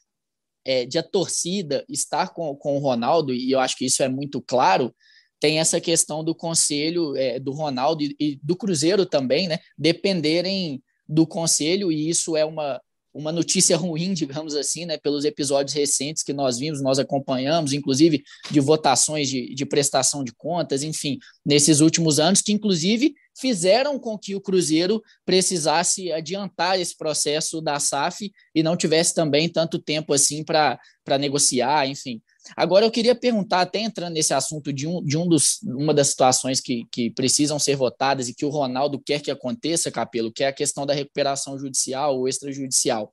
[0.65, 4.09] é, de a torcida estar com, com o Ronaldo, e eu acho que isso é
[4.09, 4.95] muito claro,
[5.41, 9.59] tem essa questão do conselho é, do Ronaldo e, e, do Cruzeiro também, né?
[9.77, 12.81] Dependerem do conselho, e isso é uma,
[13.13, 14.97] uma notícia ruim, digamos assim, né?
[14.97, 20.33] Pelos episódios recentes que nós vimos, nós acompanhamos, inclusive de votações de, de prestação de
[20.35, 26.97] contas, enfim, nesses últimos anos, que inclusive fizeram com que o Cruzeiro precisasse adiantar esse
[26.97, 30.79] processo da SAF e não tivesse também tanto tempo assim para
[31.19, 32.23] negociar, enfim.
[32.57, 36.09] Agora, eu queria perguntar, até entrando nesse assunto de, um, de um dos, uma das
[36.09, 40.45] situações que, que precisam ser votadas e que o Ronaldo quer que aconteça, Capelo, que
[40.45, 43.11] é a questão da recuperação judicial ou extrajudicial.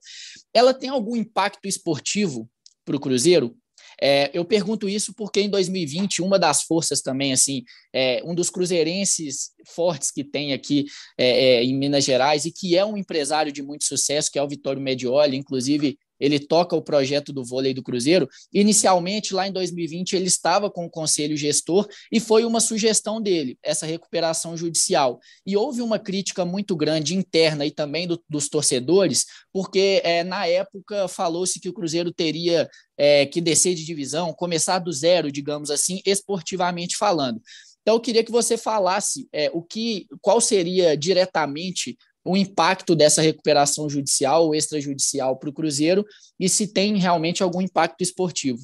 [0.52, 2.48] Ela tem algum impacto esportivo
[2.84, 3.56] para o Cruzeiro?
[4.00, 8.50] É, eu pergunto isso porque em 2020, uma das forças também, assim, é, um dos
[8.50, 13.52] cruzeirenses fortes que tem aqui é, é, em Minas Gerais e que é um empresário
[13.52, 17.74] de muito sucesso, que é o Vitório Medioli, inclusive ele toca o projeto do vôlei
[17.74, 18.28] do Cruzeiro.
[18.54, 23.58] Inicialmente, lá em 2020, ele estava com o conselho gestor e foi uma sugestão dele,
[23.60, 25.18] essa recuperação judicial.
[25.44, 30.46] E houve uma crítica muito grande interna e também do, dos torcedores, porque é, na
[30.46, 35.72] época falou-se que o Cruzeiro teria é, que descer de divisão, começar do zero, digamos
[35.72, 37.42] assim, esportivamente falando.
[37.80, 43.20] Então, eu queria que você falasse é, o que, qual seria diretamente o impacto dessa
[43.20, 46.04] recuperação judicial ou extrajudicial para o Cruzeiro
[46.38, 48.60] e se tem realmente algum impacto esportivo.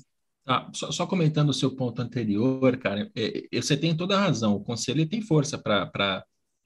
[0.47, 4.21] Ah, só, só, comentando o seu ponto anterior, cara, é, é você tem toda a
[4.21, 4.55] razão.
[4.55, 6.25] O conselho tem força para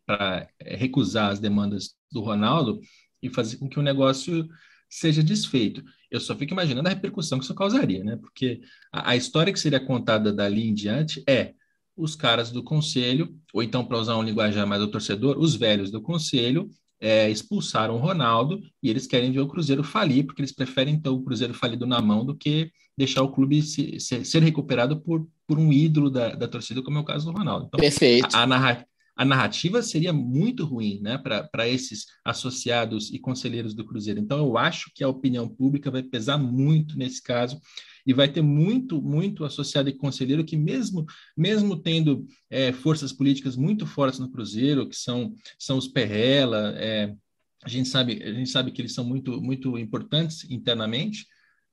[0.09, 2.81] é, recusar as demandas do Ronaldo
[3.21, 4.47] e fazer com que o negócio
[4.89, 5.83] seja desfeito.
[6.11, 8.17] Eu só fico imaginando a repercussão que isso causaria, né?
[8.17, 8.61] Porque
[8.93, 11.55] a, a história que seria contada dali em diante é
[11.97, 15.91] os caras do conselho, ou então, para usar um linguajar mais do torcedor, os velhos
[15.91, 16.71] do conselho
[17.03, 21.09] é, expulsaram o Ronaldo e eles querem ver o Cruzeiro falir, porque eles preferem ter
[21.09, 25.27] o Cruzeiro falido na mão do que deixar o clube se, se, ser recuperado por,
[25.45, 27.67] por um ídolo da, da torcida, como é o caso do Ronaldo.
[27.67, 28.37] Então, Perfeito.
[28.37, 28.87] A, a, narrativa,
[29.23, 34.19] a narrativa seria muito ruim né, para esses associados e conselheiros do Cruzeiro.
[34.19, 37.61] Então, eu acho que a opinião pública vai pesar muito nesse caso
[38.05, 41.07] e vai ter muito, muito associado e conselheiro que mesmo,
[41.37, 47.15] mesmo tendo é, forças políticas muito fortes no Cruzeiro, que são, são os Perrela, é,
[47.63, 51.29] a gente sabe, a gente sabe que eles são muito, muito importantes internamente,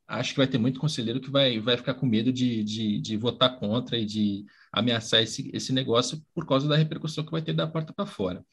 [0.09, 3.15] acho que vai ter muito conselheiro que vai, vai ficar com medo de, de, de
[3.15, 7.53] votar contra e de ameaçar esse, esse negócio por causa da repercussão que vai ter
[7.53, 8.43] da porta para fora.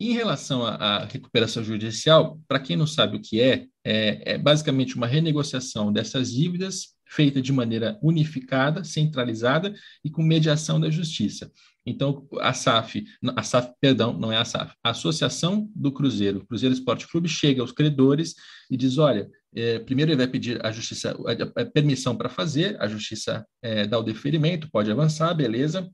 [0.00, 4.96] Em relação à, recuperação judicial, para quem não sabe o que é, é, é basicamente
[4.96, 9.74] uma renegociação dessas dívidas feita de maneira unificada, centralizada
[10.04, 11.50] e com mediação da justiça.
[11.88, 13.04] Então, a SAF,
[13.36, 17.60] a SAF, perdão, não é a SAF, a Associação do Cruzeiro, Cruzeiro Esporte Clube, chega
[17.60, 18.34] aos credores
[18.70, 22.80] e diz: olha, é, primeiro ele vai pedir a justiça a, a permissão para fazer,
[22.80, 25.88] a justiça é, dá o deferimento, pode avançar, beleza.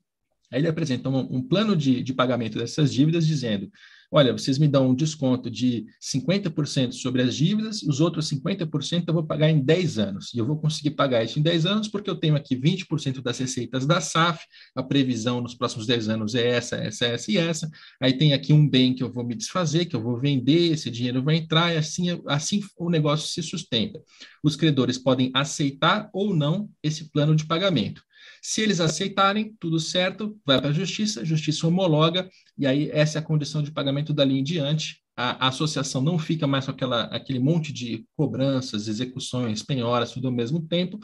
[0.52, 3.70] Aí ele apresenta um, um plano de, de pagamento dessas dívidas, dizendo:
[4.10, 9.14] olha, vocês me dão um desconto de 50% sobre as dívidas, os outros 50% eu
[9.14, 10.32] vou pagar em 10 anos.
[10.34, 13.38] E eu vou conseguir pagar isso em 10 anos porque eu tenho aqui 20% das
[13.38, 14.44] receitas da SAF,
[14.74, 17.70] a previsão nos próximos 10 anos é essa, essa, essa e essa.
[18.00, 20.90] Aí tem aqui um bem que eu vou me desfazer, que eu vou vender, esse
[20.90, 24.00] dinheiro vai entrar, e assim, assim o negócio se sustenta.
[24.42, 28.02] Os credores podem aceitar ou não esse plano de pagamento.
[28.46, 33.20] Se eles aceitarem, tudo certo, vai para a justiça, justiça homologa, e aí essa é
[33.20, 35.02] a condição de pagamento dali em diante.
[35.16, 40.28] A, a associação não fica mais com aquela, aquele monte de cobranças, execuções, penhoras, tudo
[40.28, 40.98] ao mesmo tempo,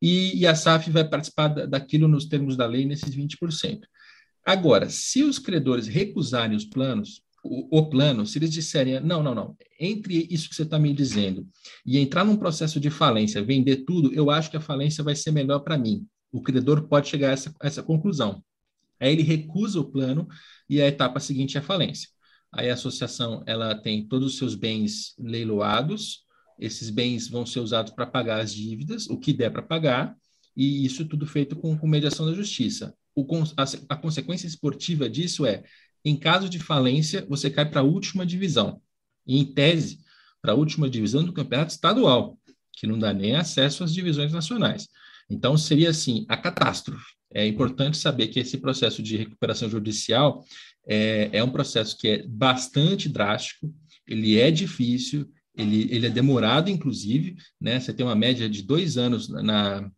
[0.00, 3.80] e, e a SAF vai participar da, daquilo nos termos da lei, nesses 20%.
[4.44, 9.34] Agora, se os credores recusarem os planos, o, o, plano, se eles disserem, não, não,
[9.34, 11.46] não, entre isso que você está me dizendo
[11.84, 15.30] e entrar num processo de falência, vender tudo, eu acho que a falência vai ser
[15.30, 18.42] melhor para mim o credor pode chegar a essa, a essa conclusão.
[18.98, 20.26] Aí ele recusa o plano
[20.68, 22.08] e a etapa seguinte é a falência.
[22.52, 26.24] Aí a associação ela tem todos os seus bens leiloados,
[26.58, 30.16] esses bens vão ser usados para pagar as dívidas, o que der para pagar,
[30.56, 32.94] e isso tudo feito com, com mediação da justiça.
[33.14, 35.64] O, a, a consequência esportiva disso é,
[36.04, 38.80] em caso de falência, você cai para a última divisão.
[39.26, 39.98] E, em tese,
[40.40, 42.38] para a última divisão do campeonato estadual,
[42.72, 44.88] que não dá nem acesso às divisões nacionais.
[45.28, 47.04] Então, seria assim, a catástrofe.
[47.32, 50.44] É importante saber que esse processo de recuperação judicial
[50.86, 53.72] é, é um processo que é bastante drástico,
[54.06, 57.80] ele é difícil, ele, ele é demorado, inclusive, né?
[57.80, 59.90] Você tem uma média de dois anos na,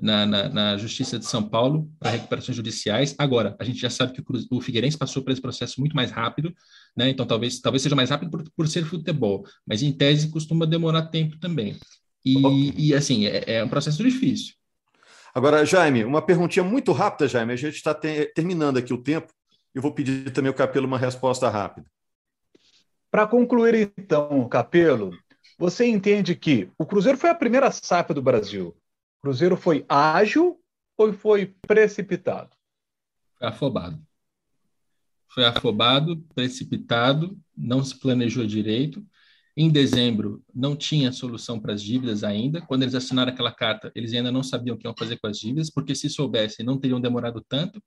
[0.00, 3.14] na, na, na Justiça de São Paulo para recuperações judiciais.
[3.18, 6.10] Agora, a gente já sabe que o, o Figueirense passou por esse processo muito mais
[6.10, 6.52] rápido,
[6.96, 7.10] né?
[7.10, 11.06] Então, talvez, talvez seja mais rápido por, por ser futebol, mas em tese costuma demorar
[11.06, 11.76] tempo também.
[12.26, 14.54] E, e assim, é, é, um processo difícil.
[15.32, 17.52] Agora, Jaime, uma perguntinha muito rápida, Jaime.
[17.52, 19.32] A gente está te terminando aqui o tempo.
[19.72, 21.86] Eu vou pedir também ao Capelo uma resposta rápida.
[23.12, 25.16] Para concluir, então, Capelo,
[25.56, 28.76] você entende que o Cruzeiro foi a primeira SAF do Brasil.
[29.18, 30.60] O Cruzeiro foi ágil
[30.98, 32.50] ou foi precipitado?
[33.38, 34.02] Foi afobado.
[35.28, 39.06] Foi afobado, precipitado, não se planejou direito
[39.56, 42.60] em dezembro, não tinha solução para as dívidas ainda.
[42.60, 45.38] Quando eles assinaram aquela carta, eles ainda não sabiam o que iam fazer com as
[45.38, 47.82] dívidas, porque se soubessem, não teriam demorado tanto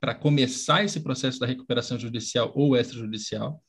[0.00, 3.62] para começar esse processo da recuperação judicial ou extrajudicial.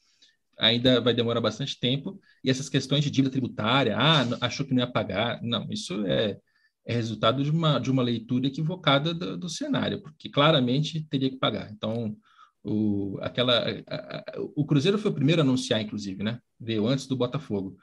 [0.58, 2.20] Ainda vai demorar bastante tempo.
[2.44, 5.40] E essas questões de dívida tributária, ah, achou que não ia pagar.
[5.44, 6.40] Não, isso é,
[6.84, 11.38] é resultado de uma, de uma leitura equivocada do, do cenário, porque claramente teria que
[11.38, 11.72] pagar.
[11.72, 12.18] Então,
[12.66, 14.24] o, aquela, a,
[14.56, 16.40] o Cruzeiro foi o primeiro a anunciar, inclusive, né?
[16.60, 17.78] Veio antes do Botafogo.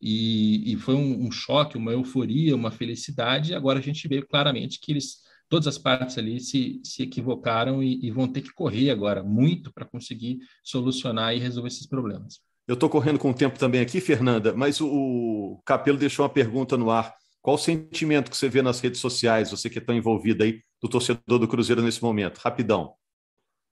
[0.00, 3.54] E, e foi um, um, choque, uma euforia, uma felicidade.
[3.54, 5.16] Agora a gente vê claramente que eles,
[5.48, 9.72] todas as partes ali se, se equivocaram e, e vão ter que correr agora muito
[9.72, 12.40] para conseguir solucionar e resolver esses problemas.
[12.66, 16.76] Eu estou correndo com o tempo também aqui, Fernanda, mas o, Capelo deixou uma pergunta
[16.76, 17.14] no ar.
[17.40, 20.88] Qual o sentimento que você vê nas redes sociais, você que está envolvido aí, do
[20.88, 22.38] torcedor do Cruzeiro nesse momento?
[22.38, 22.92] Rapidão.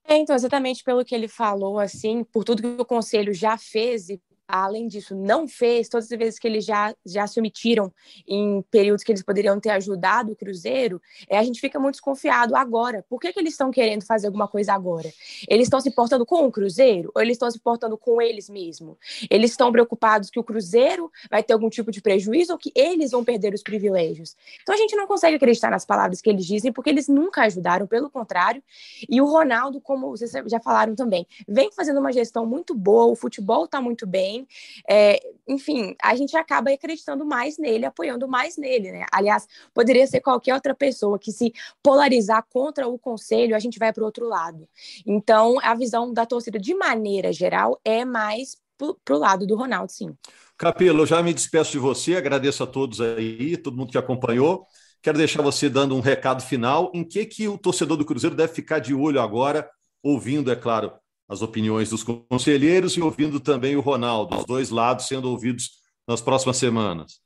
[0.09, 4.21] Então, exatamente pelo que ele falou, assim, por tudo que o conselho já fez e
[4.47, 7.91] além disso, não fez, todas as vezes que eles já, já se omitiram
[8.27, 12.55] em períodos que eles poderiam ter ajudado o Cruzeiro, é, a gente fica muito desconfiado
[12.55, 13.05] agora.
[13.09, 15.11] Por que, que eles estão querendo fazer alguma coisa agora?
[15.47, 18.97] Eles estão se portando com o Cruzeiro ou eles estão se portando com eles mesmos?
[19.29, 23.11] Eles estão preocupados que o Cruzeiro vai ter algum tipo de prejuízo ou que eles
[23.11, 24.35] vão perder os privilégios?
[24.61, 27.87] Então a gente não consegue acreditar nas palavras que eles dizem porque eles nunca ajudaram,
[27.87, 28.63] pelo contrário.
[29.09, 33.15] E o Ronaldo, como vocês já falaram também, vem fazendo uma gestão muito boa, o
[33.15, 34.36] futebol está muito bem,
[34.89, 39.05] É, enfim, a gente acaba acreditando mais nele, apoiando mais nele, né?
[39.11, 43.93] Aliás, poderia ser qualquer outra pessoa que se polarizar contra o conselho, a gente vai
[43.93, 44.67] para o outro lado.
[45.05, 48.57] Então, a visão da torcida, de maneira geral, é mais
[49.03, 50.15] para o lado do Ronaldo, sim.
[50.57, 54.65] Capelo, eu já me despeço de você, agradeço a todos aí, todo mundo que acompanhou.
[55.01, 56.91] Quero deixar você dando um recado final.
[56.93, 59.69] Em que, que o torcedor do Cruzeiro deve ficar de olho agora,
[60.01, 60.91] ouvindo, é claro,
[61.27, 65.71] as opiniões dos conselheiros e ouvindo também o Ronaldo, os dois lados sendo ouvidos
[66.07, 67.19] nas próximas semanas.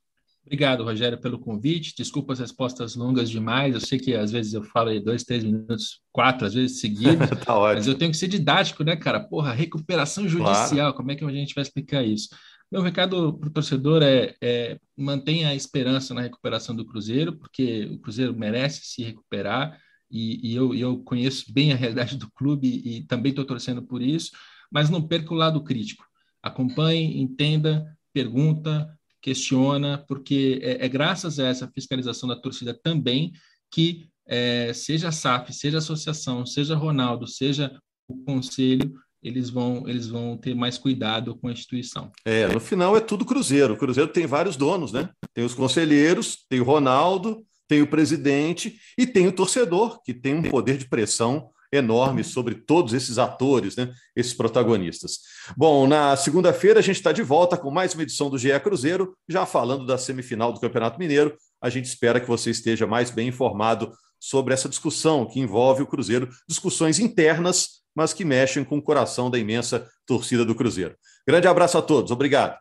[0.44, 1.94] Obrigado, Rogério, pelo convite.
[1.96, 3.76] Desculpa as respostas longas demais.
[3.76, 7.30] Eu sei que às vezes eu falo aí dois, três minutos, quatro, às vezes seguidos.
[7.46, 9.20] tá mas eu tenho que ser didático, né, cara?
[9.20, 10.94] Porra, recuperação judicial, claro.
[10.96, 12.30] como é que a gente vai explicar isso?
[12.72, 17.90] Meu recado para o torcedor é, é mantenha a esperança na recuperação do Cruzeiro, porque
[17.92, 19.78] o Cruzeiro merece se recuperar
[20.12, 24.02] e, e eu, eu conheço bem a realidade do clube e, também estou torcendo por
[24.02, 24.32] isso,
[24.72, 26.06] mas não perca o lado crítico.
[26.44, 28.88] Acompanhe, entenda, pergunta,
[29.22, 33.32] questiona, porque é, é graças a essa fiscalização da torcida também
[33.72, 38.94] que é, seja a SAF, seja a associação, seja Ronaldo, seja o conselho,
[39.24, 42.12] eles vão, eles vão ter mais cuidado com a instituição.
[42.26, 43.76] É, no final é tudo Cruzeiro.
[43.76, 45.10] O Cruzeiro tem vários donos, né?
[45.34, 50.36] Tem os conselheiros, tem o Ronaldo, tem o presidente e tem o torcedor, que tem
[50.36, 55.20] um poder de pressão enorme sobre todos esses atores, né, esses protagonistas.
[55.56, 59.16] Bom, na segunda-feira a gente está de volta com mais uma edição do GE Cruzeiro,
[59.26, 61.34] já falando da semifinal do Campeonato Mineiro.
[61.62, 65.88] A gente espera que você esteja mais bem informado sobre essa discussão que envolve o
[65.88, 70.94] Cruzeiro, discussões internas, mas que mexem com o coração da imensa torcida do Cruzeiro.
[71.26, 72.60] Grande abraço a todos, obrigado.